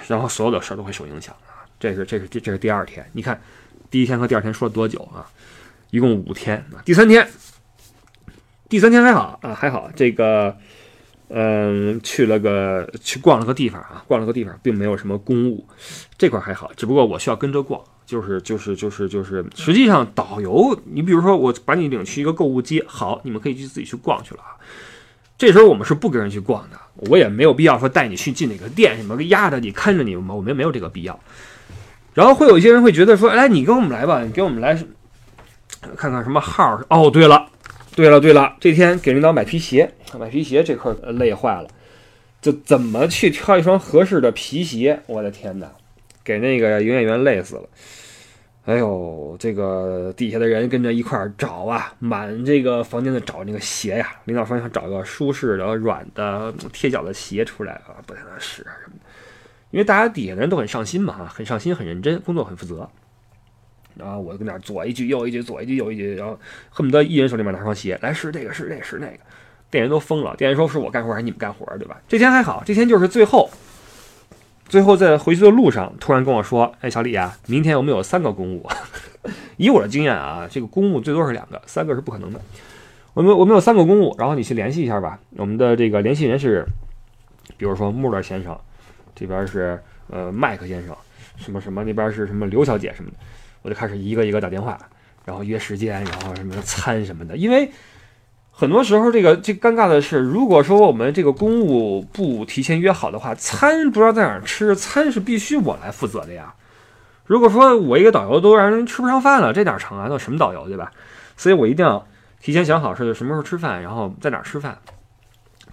[0.07, 1.65] 然后所有的事儿都会受影响啊！
[1.81, 3.41] 这是这是这这是第二天，你看，
[3.91, 5.25] 第一天和第二天说了多久啊？
[5.91, 6.83] 一共五天啊！
[6.85, 7.27] 第三天，
[8.69, 10.57] 第三天还好啊，还好这个。
[11.29, 15.67] 嗯，去了个去逛了个地方啊，逛了个地方，并没有什么公务，
[16.17, 16.71] 这块还好。
[16.77, 24.55] 只不过我需要跟着逛，就是就是就是就是，实际上导游，你比如说我把你领去一个购物街，好，你们可以去自己去逛去了啊。
[25.37, 26.79] 这时候我们是不跟人去逛的，
[27.11, 31.19] 我也没有必要说带你去进哪个店什么压着你看着你们，我们没有这个必要。
[32.15, 34.75] 然后会有一些人会觉得说，哎，你跟我们来吧，你给我们来
[35.97, 36.81] 看看什么号。
[36.89, 37.49] 哦，对了。
[37.97, 39.91] 对了对了，这天给领导买皮鞋，
[40.21, 41.69] 买皮鞋这块累坏了，
[42.43, 45.01] 就怎么去挑一双合适的皮鞋？
[45.07, 45.67] 我的天哪，
[46.23, 47.63] 给那个营业员累死了。
[48.67, 54.15] 哎呦，这个底下的人跟着一块儿找啊，满这个房间的找那个鞋呀。
[54.27, 59.07] 领导说想找个舒适的、软的、贴脚的鞋出来啊，不太能使什么的。
[59.71, 62.87] 因为大家底下的人都很上心嘛，哈，很上心、很认真，工作很负责。
[63.99, 66.39] 然后我就跟那左一句右一句，左一句右一句，然后
[66.71, 69.19] 恨不得一人手里面拿双鞋来试这个试这个试那个，
[69.71, 70.37] 店员都疯了。
[70.37, 72.01] 店员说是我干活还是你们干活，对吧？
[72.07, 73.49] 这天还好，这天就是最后，
[74.69, 78.69] 最后在回去的路上，突然跟我说：“哎，小李啊，明天我们有三个公务。
[79.57, 82.41] 以我的经验啊，这个公务最多是两个，三个是不可能的。
[83.15, 85.19] 我们我们有三个公务，然后你去联系一下吧。
[85.37, 86.67] 我们的这个联系人是，
[87.57, 88.57] 比如说穆勒先生，
[89.15, 90.95] 这边是呃麦克先生，
[91.39, 93.17] 什么什么那边是什么刘小姐什么的。”
[93.67, 94.79] 我就开始一个一个打电话，
[95.25, 97.37] 然后约时间，然后什么餐什么的。
[97.37, 97.69] 因为
[98.53, 106.55] 很多时候，这个这尴尬的是，如果说我们这个公务不提前约好的话，餐不知道在哪儿吃，餐是必须我来负责的呀。
[107.25, 110.07] 如果说我一个导游都让人吃不上饭了，这哪成啊？
[110.09, 110.93] 那什么导游对吧？
[111.37, 112.07] 所以我一定要
[112.41, 114.79] 提前想好是什么时候吃饭，然后在哪儿吃饭。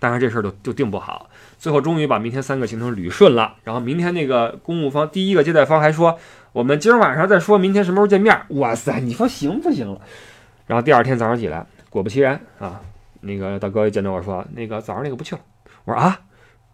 [0.03, 3.55] 但是这事儿就就定不好，最后终于把明天三个行程捋顺了。
[3.63, 6.19] 然后明天那个公务方第一个接待方还说。
[6.51, 8.37] 我们今儿晚上再说，明天什么时候见面？
[8.49, 10.01] 哇塞，你说行不行了？
[10.67, 12.81] 然后第二天早上起来，果不其然啊，
[13.21, 15.41] 那个大哥一见到我说：“那个早上那个不去了。”
[15.85, 16.19] 我说：“啊，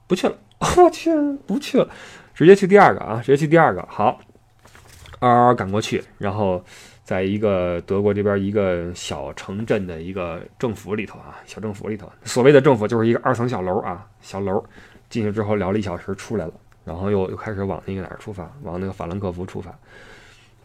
[0.07, 0.35] 不去了。”
[0.75, 1.11] 我去，
[1.47, 1.87] 不去了，
[2.33, 3.85] 直接去第二个啊，直接去第二个。
[3.87, 4.19] 好，
[5.19, 6.61] 嗷嗷赶过去，然后
[7.09, 14.63] 在一个德国这边一个小城镇的一个政府里头啊，小政府里头，所谓的政府就是一个二层小楼啊，小楼
[15.09, 16.53] 进去之后聊了一小时，出来了。
[16.85, 19.73] 然后又又开始往那个哪儿出发，往那个法兰克福出发，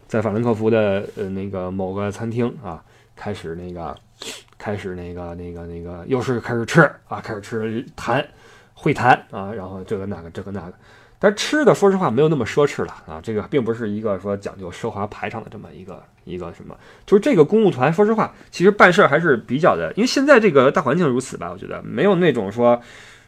[0.07, 2.83] 在法兰克福的呃那个某个餐厅啊，
[3.15, 3.97] 开始那个
[4.59, 8.23] 开始那个那个那个又是开始吃啊，开始吃谈
[8.75, 10.73] 会谈啊，然后这个那个这个那个，
[11.25, 22.79] 但吃的说实话没有那么奢侈了啊，这个并不是一个说讲究奢华排场的这么一个一个什么，就是这个公务团，说实话，其实办事儿还是比较的，因为现在这个大环境如此吧，我觉得没有那种说。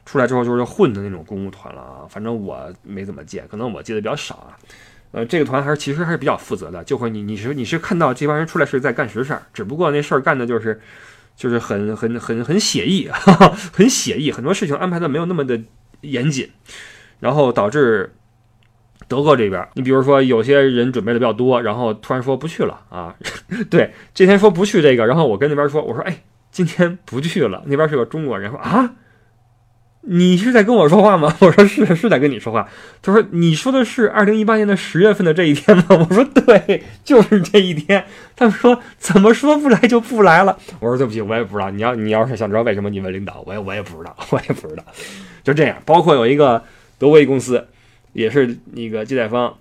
[0.06, 4.56] 出来之后就是混的那种公务团了啊，反正我没怎么见，可能我记得比较少啊。
[5.12, 10.80] 呃，这个团还是其实还是比较负责的，就会你你是你是看到这帮人出来是在干实事儿，只不过那事儿干的就是
[11.36, 13.10] 就是很很很很写意，
[13.74, 15.60] 很写意，很多事情安排的没有那么的
[16.00, 16.50] 严谨，
[17.20, 18.13] 然后导致
[19.07, 23.15] 德国这边，你比如说有些人准备的比较多，然后突然说不去了啊，
[23.70, 28.91] 对，这天说不去这个，然后我跟那边说，我说哎，今天不去了，那边是个中国人说啊。
[30.09, 31.36] 你是在跟我说话吗？
[31.41, 32.70] 我说是，是在跟你说话。
[33.01, 41.70] 他说：“你说的是二零一八年的十月份的这一天吗？” 我说：“对，就是这一天。”他们说：“怎么说不来就不来了？”我说：“对不起，我也不知道。
[41.70, 44.84] 你要你要是想知道为什么，你问领导，我也我也不知道，我也不知道。
[45.43, 45.76] 就这样。
[45.84, 46.63] 包括有一个
[46.98, 47.68] 德国一公司，
[48.14, 49.56] 也是那个接待方，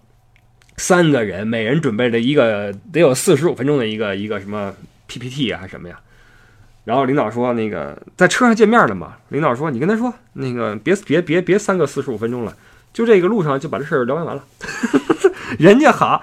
[0.76, 4.74] 三个人，每人准备了一个得有四十五分钟的一个一个什么
[5.06, 5.98] PPT 啊，还是什么呀？
[6.84, 12.56] 然后领导说那个在车上见面了嘛，领导说你跟他说那个别别别别三个四十五分钟了，
[12.92, 14.44] 就这个路上就把这事儿聊完完了。
[15.58, 16.22] 人家好，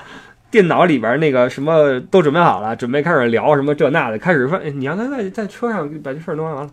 [0.49, 6.71] 电脑里边那个什么都准备好了，准备开始聊什么这那的，开始说你让他在在车上把这事儿弄完完了。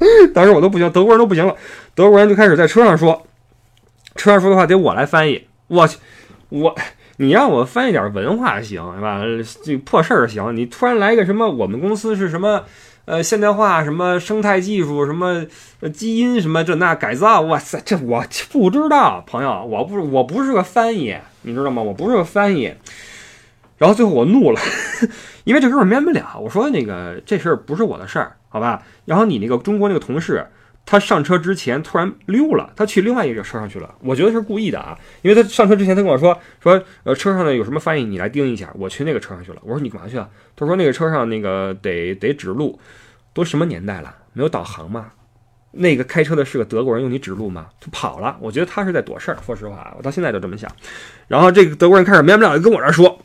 [0.34, 1.54] 当时我都不行，德国人都不行了，
[1.94, 3.26] 德国人就开始在车上说，
[4.16, 5.98] 车上说的话得我来翻译，我去。
[6.48, 6.74] 我，
[7.18, 9.22] 你让我翻译点文化行是吧？
[9.62, 10.56] 这破事儿行。
[10.56, 11.48] 你突然来个什么？
[11.48, 12.64] 我们公司是什么？
[13.04, 15.44] 呃，现代化什么生态技术什么
[15.92, 17.40] 基因什么这那改造？
[17.42, 21.80] 哇塞，这我不知道，朋友，我不我不是个翻译，你知道吗？
[21.82, 22.72] 我不是个翻译。
[23.80, 24.60] 然后最后我怒了，
[25.44, 26.38] 因为这哥们儿 man 不了。
[26.38, 28.82] 我说那个这事儿不是我的事儿，好吧？
[29.06, 30.46] 然后你那个中国那个同事。
[30.86, 33.94] 他上车之前突然溜了，他去另外一个车上去了。
[34.00, 38.72] 我觉得是故意的啊，因为他上车之前他跟我说说，呃，车上呢有什么翻译你来盯一下。
[38.74, 39.58] 我去那个车上去了。
[39.62, 40.28] 我说你干嘛去啊？
[40.56, 42.76] 他说那个车上那个得得指路，
[43.32, 45.12] 都什么年代了，没有导航吗？
[45.70, 47.66] 那个开车的是个德国人，用你指路吗？
[47.78, 48.36] 他跑了。
[48.40, 49.38] 我觉得他是在躲事儿。
[49.46, 50.68] 说实话，我到现在都这么想。
[51.28, 53.16] 然后这个德国人开始 man 不了就跟我这说，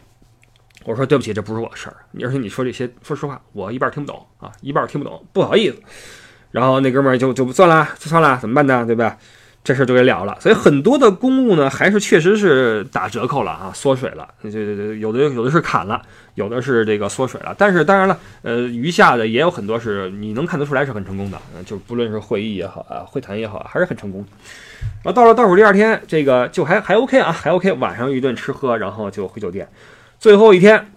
[0.86, 1.98] 我说对不起，这不是我的事儿。
[2.24, 5.78] 而且你说这些，说实话，我一半听不懂啊，一半听不懂，不好意思。
[6.52, 8.86] 然后那哥们儿就就算了，就算了，怎么办呢？
[8.86, 9.18] 对吧？
[9.64, 10.38] 这事儿就给了了。
[10.40, 14.28] 所以很多的公务呢，还是确实是打折扣了啊，缩水了。
[14.40, 16.00] 对对对，有的有的是砍了，
[16.36, 17.56] 有的是这个缩水了。
[17.58, 24.24] 但是当然了，呃，余下的也有很多是你能看得出来是很成功的，就不论是会议也好啊，会谈也好，还是很成功。
[25.04, 27.74] 然后到了倒数第二天，这个就还还 OK 啊，还 OK。
[27.74, 29.68] 晚上一顿吃喝，然后就回酒店。
[30.20, 30.92] 最后一天，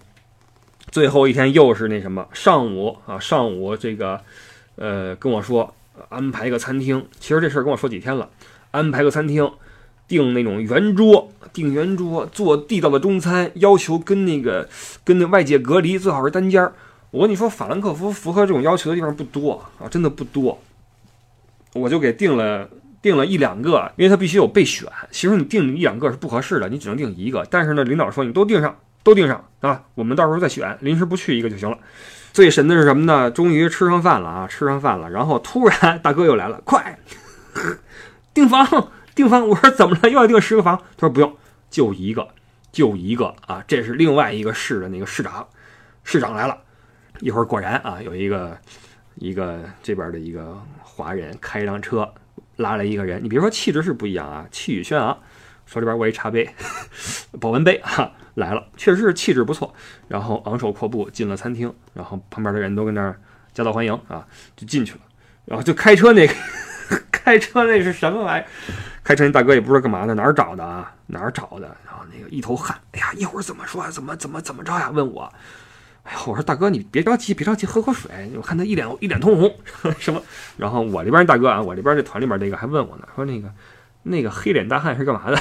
[0.91, 4.21] 最后一天又是那什么，上午啊，上午这个。
[4.81, 5.75] 呃，跟我说
[6.07, 8.29] 安排个餐厅，其实这事儿跟我说几天了。
[8.71, 9.51] 安排个餐厅，
[10.07, 14.69] 订那种圆桌，订圆桌，做地道的中餐，要求跟那个
[15.03, 16.73] 跟那外界隔离，最好是单间儿。
[17.11, 20.57] 我跟你说，法兰克福符合这种要求的地方不多啊，真的不多。
[21.73, 22.69] 我就给订了
[23.01, 24.87] 订了一两个，因为他必须有备选。
[25.11, 27.45] 其实你订一两个是不合适的，你只能订一个。
[27.51, 31.77] 但是呢，领导说你都订上，都订上啊，我们到时候再选，临时不去一个就行了。
[32.31, 33.31] 最神的是什么呢？
[33.31, 34.47] 终于吃上饭了啊！
[34.47, 36.99] 吃上饭了，然后突然大哥又来了， 快
[38.33, 38.65] 订房
[39.15, 39.47] 订房！
[39.49, 40.09] 我说怎么了？
[40.09, 40.77] 又要订十个房？
[40.95, 41.35] 他说不用，
[41.69, 42.29] 就一个，
[42.71, 43.63] 就一个啊！
[43.67, 45.45] 这是另外一个市的那个市长，
[46.03, 46.57] 市长来了。
[47.19, 48.57] 一会儿果然啊，有一个
[49.15, 52.07] 一个这边的一个华人开一辆车
[52.57, 55.17] 拉来一个人，你别说气质是不一样啊，气宇轩昂，
[55.71, 56.49] 手里边握一茶杯，
[57.39, 58.11] 保温杯哈。
[58.35, 59.73] 来了，确实是气质不错，
[60.07, 63.19] 然后昂首阔步进了餐厅，然后旁边的人都跟那儿
[63.53, 64.99] 夹道欢迎啊，就进去了，
[65.43, 66.33] 然后就开车那个
[67.11, 68.47] 开车那是什么玩意儿？
[69.03, 70.91] 开车那大哥也不知道干嘛的，哪儿找的啊？
[71.07, 71.67] 哪儿找的？
[71.85, 73.89] 然后那个一头汗，哎呀，一会儿怎么说？
[73.91, 74.89] 怎么怎么怎么着呀？
[74.89, 75.23] 问我，
[76.03, 78.31] 哎呀，我说大哥你别着急，别着急，喝口水。
[78.37, 79.53] 我看他一脸一脸通红，
[79.99, 80.21] 什么？
[80.55, 83.51] 然后我这边大哥啊，我这边这团里边那个还问我呢，说那个
[84.03, 85.37] 那个黑脸大汉是干嘛的？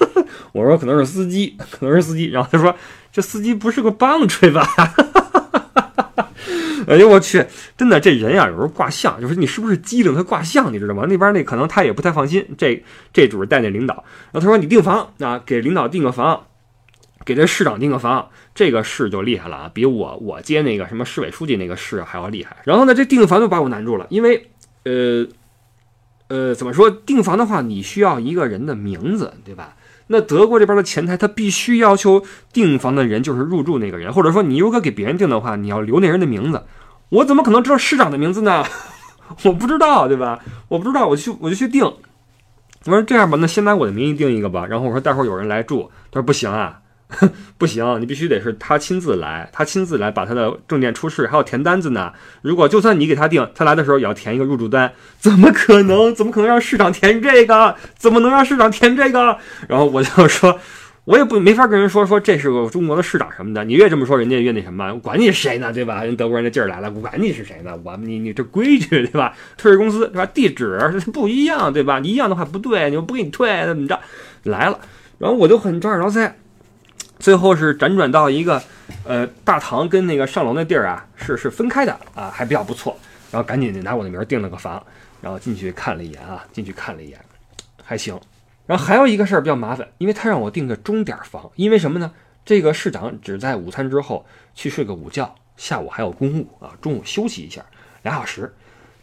[0.52, 2.26] 我说可能是司机，可能是司机。
[2.26, 2.74] 然后他说
[3.12, 4.66] ：“这司机不是个棒槌吧？”
[6.86, 7.44] 哎呦我去！
[7.78, 10.14] 真的，这人呀，有时候卦象，就是你是不是机灵？
[10.14, 11.04] 他卦象，你知道吗？
[11.08, 12.46] 那边那可能他也不太放心。
[12.58, 13.94] 这这主带那领导，
[14.32, 16.46] 然后他说：“你订房啊，给领导订个房，
[17.24, 22.56] 给这市长订个房。”这个市就厉害了啊，比我我接那个什么市委书记那个市还要厉害。
[22.64, 24.50] 然后呢，这订房就把我难住了，因为
[24.84, 25.26] 呃
[26.28, 26.90] 呃，怎么说？
[26.90, 29.76] 订房的话，你需要一个人的名字，对吧？
[30.06, 32.22] 那德国这边的前台，他必须要求
[32.52, 36.62] 订房的人就是入住那个人，或者说你如果给别人订的话，你要留那人的名字。
[37.10, 38.64] 我怎么可能知道市长的名字呢？
[39.44, 40.40] 我不知道，对吧？
[40.68, 41.84] 我不知道，我去我就去订。
[41.84, 44.66] 我说这样吧，那先拿我的名义订一个吧。
[44.66, 46.80] 然后我说待会儿有人来住，他说不行啊。
[47.58, 52.12] 不行，你必须得是他亲自来，他亲自来把他的证件出示，还要填单子呢。
[52.42, 56.14] 如果就算你给他订，他来的时候也要填一个入住单，怎么可能？
[56.14, 57.76] 怎么可能让市长填这个？
[57.96, 59.38] 怎么能让市长填这个？
[59.68, 60.58] 然后我就说，
[61.04, 63.62] 我也不没法跟人说说这是个中国的市长什么的。
[63.64, 66.02] 你越这么说，人家越那什么，管你是谁呢，对吧？
[66.02, 67.78] 人德国人的劲儿来了，管你是谁呢？
[67.84, 69.32] 我你你这规矩对吧？
[69.56, 70.26] 退税公司对吧？
[70.26, 72.00] 地址不一样对吧？
[72.00, 74.00] 你一样的话不对，你们不给你退怎么着？
[74.42, 74.80] 来了，
[75.18, 76.32] 然后我就很抓耳挠腮。
[77.18, 78.62] 最后是辗转到一个，
[79.04, 82.96] 呃，大堂跟那个上楼那地儿啊，是是分开的啊，还比较不错。
[83.30, 84.80] 然后赶紧拿我的名儿订了个房，
[85.20, 87.18] 然后进去看了一眼啊，进去看了一眼，
[87.82, 88.18] 还行。
[88.66, 92.12] 然后还有一个事儿比较麻烦，因为他让我订个钟点房，因为什么呢？
[92.44, 97.64] 这个市长只在午餐之后去睡个午觉，下午还有公务啊，中午休息一下
[98.02, 98.54] 俩小时，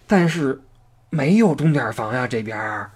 [0.07, 0.62] 但是
[1.09, 2.88] 没有钟点房呀，这边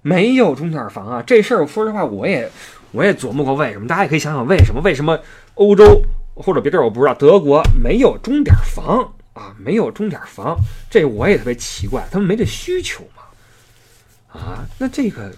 [0.00, 1.22] 没有钟点房啊！
[1.24, 2.50] 这事儿说实话，我也
[2.92, 3.88] 我也琢磨过为什么。
[3.88, 4.80] 大家也可以想想为什么？
[4.82, 5.18] 为什么
[5.54, 6.02] 欧洲
[6.34, 9.54] 或者别地儿我不知道，德国没有钟点房啊？
[9.58, 10.56] 没有钟点房，
[10.88, 14.40] 这我也特别奇怪，他们没这需求吗？
[14.40, 15.30] 啊，那这个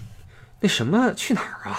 [0.61, 1.79] 那什么去哪儿啊？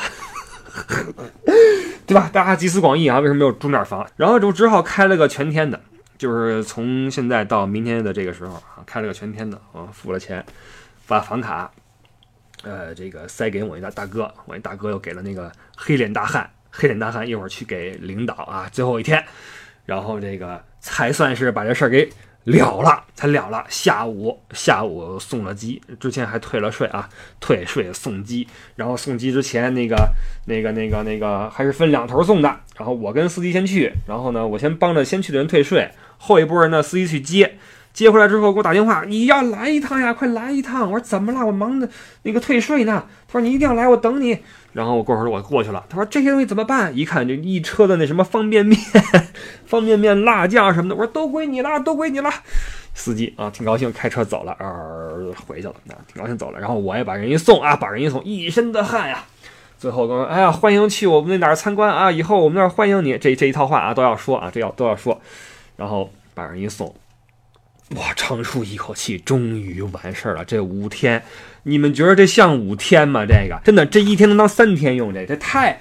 [2.06, 2.30] 对吧？
[2.34, 4.06] 大家集思广益啊，为什么没有钟点房？
[4.18, 5.80] 然后就只好开了个全天的，
[6.18, 10.46] 就是从现在到明天的这个时候啊，开了个全天的啊，付了钱，
[11.08, 11.72] 把房卡。
[12.66, 19.24] 呃，这个塞给我一大大哥，我一大哥又给了那个黑脸大汉，黑脸大汉一会儿去给领导啊，最后一天，
[19.86, 22.10] 然后这个才算是把这事儿给
[22.46, 23.64] 了了，才了了。
[23.70, 27.08] 下午下午送了机，之前还退了税啊，
[27.40, 29.96] 退税送机，然后送机之前那个
[30.48, 37.60] 那个那个那个还是分两头送的，然后我跟司机先去，然后呢，我先帮着先去的人退税，后一波人呢，司机去接。
[37.96, 40.82] 接回来之后给我打电话，你要来一趟呀，快来一趟！
[40.82, 41.46] 我说怎么了？
[41.46, 41.88] 我忙着
[42.24, 43.06] 那个退税呢。
[43.26, 44.38] 他说你一定要来，我等你。
[44.74, 45.82] 然后我过会儿我过去了。
[45.88, 46.96] 他说这些东西怎么办？
[46.96, 48.78] 一看就一车的那什么方便面、
[49.66, 50.96] 方便面、辣酱什么的。
[50.96, 52.30] 我说都归你了，都归你了。
[52.94, 56.60] 司机啊，挺高兴，开车走了，呃，回去了，那挺高兴走了。
[56.60, 59.24] 然后我也把人一送啊，把人一送，一身的汗呀。
[59.78, 63.18] 最后跟我说，哎呀，欢迎去我们那哪儿参观啊，以后我们那儿欢迎你。
[63.18, 65.22] 这这一套话啊都要说啊，这要都要说。
[65.78, 66.94] 然后把人一送。
[67.92, 70.44] 我长出一口气，终于完事儿了。
[70.44, 71.22] 这五天，
[71.64, 73.26] 你们觉得这像五天吗？
[73.26, 75.14] 这个真的，这一天能当三天用。
[75.14, 75.80] 这这太，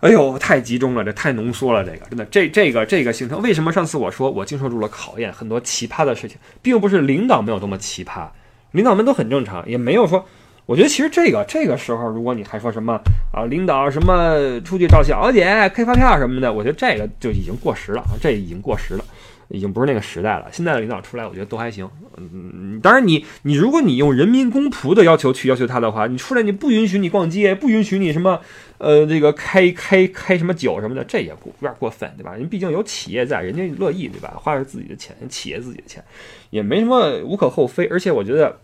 [0.00, 1.84] 哎呦，太集中了，这太浓缩了。
[1.84, 5.30] 这个真的，这这个这个行程，为什么上次我说我经受住了考验？
[5.30, 8.28] 很多奇葩的事情，并不是领导没有多么奇葩，
[8.70, 10.26] 领导们都很正常，也没有说。
[10.64, 12.98] 我觉得其实这个这个时候，如果你还说什么
[13.34, 19.04] 啊，领导什么出去找小姐开发票什么的，我觉得这个就已经过时了啊，这已经过时了。
[19.52, 20.48] 已经不是那个时代了。
[20.50, 21.88] 现在的领导出来，我觉得都还行。
[22.16, 28.40] 嗯，当然你你如果你用人民公仆的要求去要求他的话，你出来你不允许你逛街，不允许你什么
[28.78, 32.34] 呃这个开开开什么酒什么的，这也过有点过分，对吧？
[32.34, 34.34] 人毕竟有企业在，人家乐意，对吧？
[34.36, 36.02] 花着自己的钱，企业自己的钱，
[36.50, 37.86] 也没什么无可厚非。
[37.86, 38.58] 而且我觉得，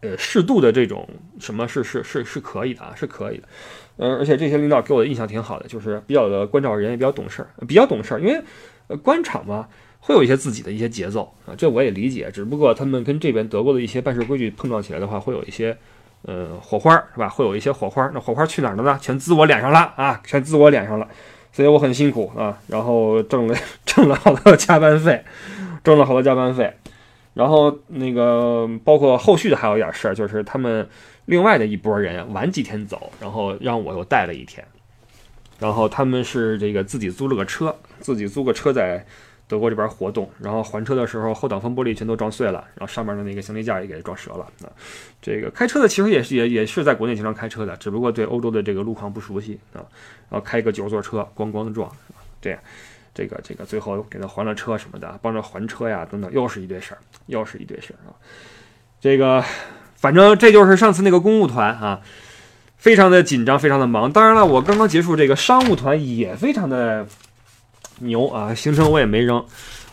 [0.00, 1.08] 呃，适度的这种
[1.40, 3.44] 什么是是是是可以的啊，是可以的。
[3.98, 8.40] 嗯，而且这些领导给我的印象挺好的，就是比较的关照人，也比较懂事儿，比较懂事儿，因为
[8.86, 9.68] 呃官场嘛。
[10.04, 12.28] 会有一些自己的一些节奏啊，这我也理解。
[12.32, 15.76] 只不过他们跟这边德国的一些办事规矩碰撞起来的话，会有一些，
[16.22, 17.28] 呃，火花是吧？
[17.28, 18.10] 会有一些火花。
[18.12, 18.98] 那火花去哪儿了呢？
[19.00, 20.20] 全滋我脸上了啊！
[20.26, 21.06] 全滋我脸上了，
[21.52, 22.58] 所以我很辛苦啊。
[22.66, 25.24] 然后挣了 挣了好多加班费，
[25.84, 26.74] 挣了好多加班费。
[27.34, 30.88] 然后那个包括后续的还有一点事儿，就是他们
[31.26, 34.66] 另外的一波人晚几天走，然后让我又带了一天。
[35.60, 39.06] 然后他们是这个自己租了个车，自己租个车在。
[39.52, 44.50] 德国这边活动，然后还车的时候后挡风玻璃全都撞碎了，然后上面的那个行李架也给撞折了。
[44.60, 44.68] 那
[45.20, 49.84] 这个开车的其实也是也也是在国内经常开车的，只不过对欧洲的这个路况不熟悉啊。
[50.30, 51.86] 然后开一个九座车咣咣的撞，
[52.40, 52.58] 这样
[53.12, 58.16] 这个这个最后给他还了车什么的，帮着还车呀等等，又是一堆事儿，又是一堆事儿啊。
[59.02, 59.44] 这个
[59.96, 62.00] 反正这就是上次那个公务团啊，
[62.78, 64.10] 非常的紧张，非常的忙。
[64.10, 67.06] 当然了，我刚刚结束这个商务团也非常的。
[68.02, 68.54] 牛啊！
[68.54, 69.44] 行程我也没扔，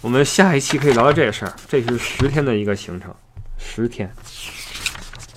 [0.02, 1.54] 我们下一期可以聊聊这个事儿。
[1.68, 3.14] 这是十天的一个行程，
[3.58, 4.12] 十天。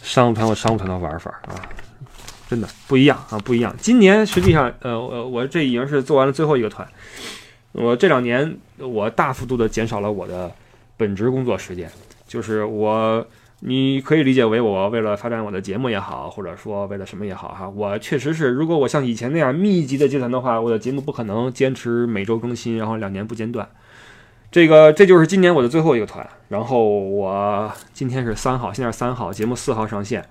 [0.03, 1.69] 商务团和商务团的玩法啊，
[2.49, 3.75] 真的不一样啊，不一样。
[3.79, 6.87] 今年实际上，呃，我我这已经是做完了最后一个团。
[7.73, 10.51] 我这两年我大幅度的减少了我的
[10.97, 11.91] 本职工作时间，
[12.27, 13.27] 就是我。
[13.65, 23.69] 你可以理解为我为了发展我的节目也好，或者说为了什么也好哈，我确实是，如果我像以前那样密集的接团的话，我的节目不可能坚持每周更新，然后两年不间断。
[24.51, 30.29] 这个这就是今年我的最后一个团，然后我今天是三号，现在是三号，节目四号上线，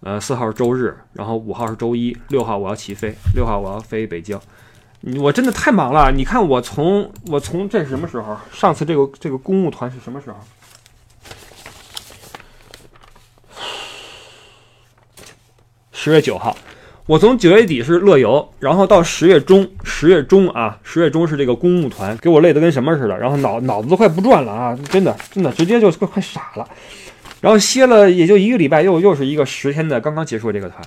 [0.00, 4.38] 呃，四号是周日，然后五号是周一，六号我要起飞，六号我要飞北京。
[5.20, 8.36] 我真的太忙了，你看我从我从这是什么时候？
[8.52, 10.36] 上次这个这个公务团是什么时候？
[16.00, 16.56] 十月九号，
[17.06, 26.68] 我从九月底是乐游，然后到十月中，十月中啊，十月中是这个公务团，给我累得跟什么似的，然后脑脑子都快不转了啊，真的真的直接就快快傻了。
[27.40, 30.80] 然后歇了也就一个礼拜，又又是一个十天的刚刚结束这个团，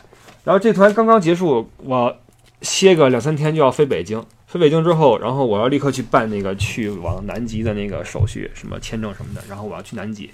[0.46, 2.16] 然后这团刚刚结束，我
[2.62, 10.32] 歇个两三天就要飞北京，飞北京之后，然后我要立刻去办那个去往南极的那个手续，什么签证什么的，然后我要去南极，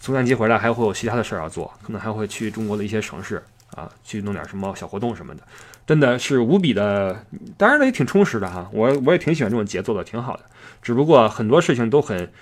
[0.00, 3.42] 从南极回来还会有其他的事儿要做，可能还会去中国的一些城市。
[3.76, 5.42] 啊，去弄点什么小活动什么的，
[5.86, 7.24] 真的是无比的，
[7.56, 8.68] 当然了也挺充实的哈。
[8.72, 10.44] 我我也挺喜欢这种节奏的，挺好的。
[10.82, 12.32] 只不过很多事情都很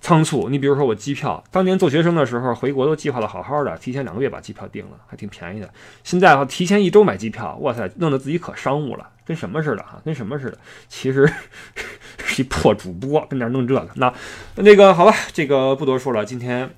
[0.00, 0.48] 仓促。
[0.48, 5.68] 你比如说我机票，当年做学生的时候回国都计划的好好的，提前两个月把机票订了，还挺便宜的。
[6.02, 10.58] 现在的话，提前一周买机票，哇塞，弄得自己可商务了，跟什么似的哈，跟什么似的。
[10.88, 11.30] 其实
[12.24, 13.88] 是一破主播，跟那弄这个。
[13.96, 14.12] 那
[14.56, 16.70] 那个好吧，这个不多说了，今天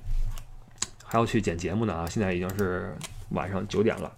[1.05, 2.95] 还要去剪节目呢啊，现在已经是
[3.31, 4.11] 晚上九点了。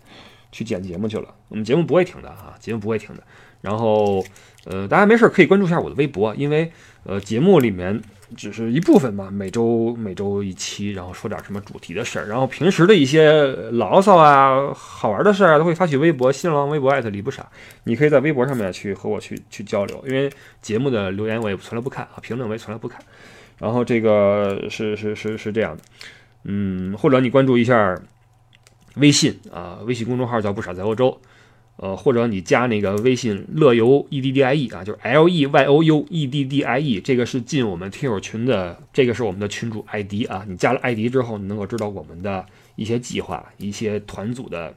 [0.51, 3.23] 去剪节目去了，我们节目不会停的哈，节目不会停的。
[3.61, 4.23] 然后，
[4.65, 6.71] 呃，大家没事可以关注一下我的微博，因为
[7.05, 7.99] 呃，节目里面
[8.37, 13.31] 只是一部分嘛，每周每周一期，然后说点什么主题的事儿，然后平时的一些
[13.71, 17.49] 牢骚啊、好玩的事儿啊，都会发去微博，新浪微博艾特李不傻，
[17.85, 23.01] 你可以在微博上面去和我去去交流，因为节目的留言我也从来不看啊，评论我也从来不看。
[23.57, 25.83] 然后这个是是是是这样的，
[26.43, 27.99] 嗯，或者你关注一下。
[28.95, 31.19] 微信啊，微信公众号叫不傻在欧洲，
[31.77, 36.79] 呃，或者你加那个微信乐游 e d d i e 啊，就是 l e y o u e d d i
[36.79, 40.45] e，这个是进我们听友群的，这个是我们的群主 ID 啊。
[40.47, 44.73] 你加了 ID 之后，你能够知道我们的一些计划、一些团组的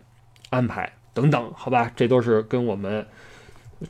[0.48, 1.92] 安排等等，好吧？
[1.94, 3.06] 这都是跟我们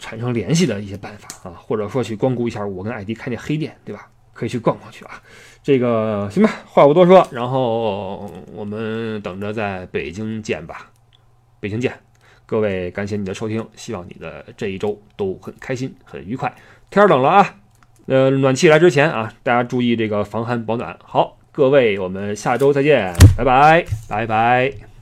[0.00, 4.08] 产生联系的一些办法啊，或者说去光顾一下我跟 ID 开那黑店，对吧？
[4.32, 5.22] 可以去逛逛去啊。
[5.66, 10.92] 这个行吧，话不多说，然后我们等着在北京见吧，
[11.58, 11.92] 北京见，
[12.46, 16.54] 各位感谢你的收听，希望你的这一周都很开心很愉快。
[16.88, 17.56] 天冷了啊，
[18.06, 20.96] 呃，暖气来之前啊，大家注意这个防寒保暖。
[21.02, 24.95] 好，各位，我们下周再见，拜拜，拜拜。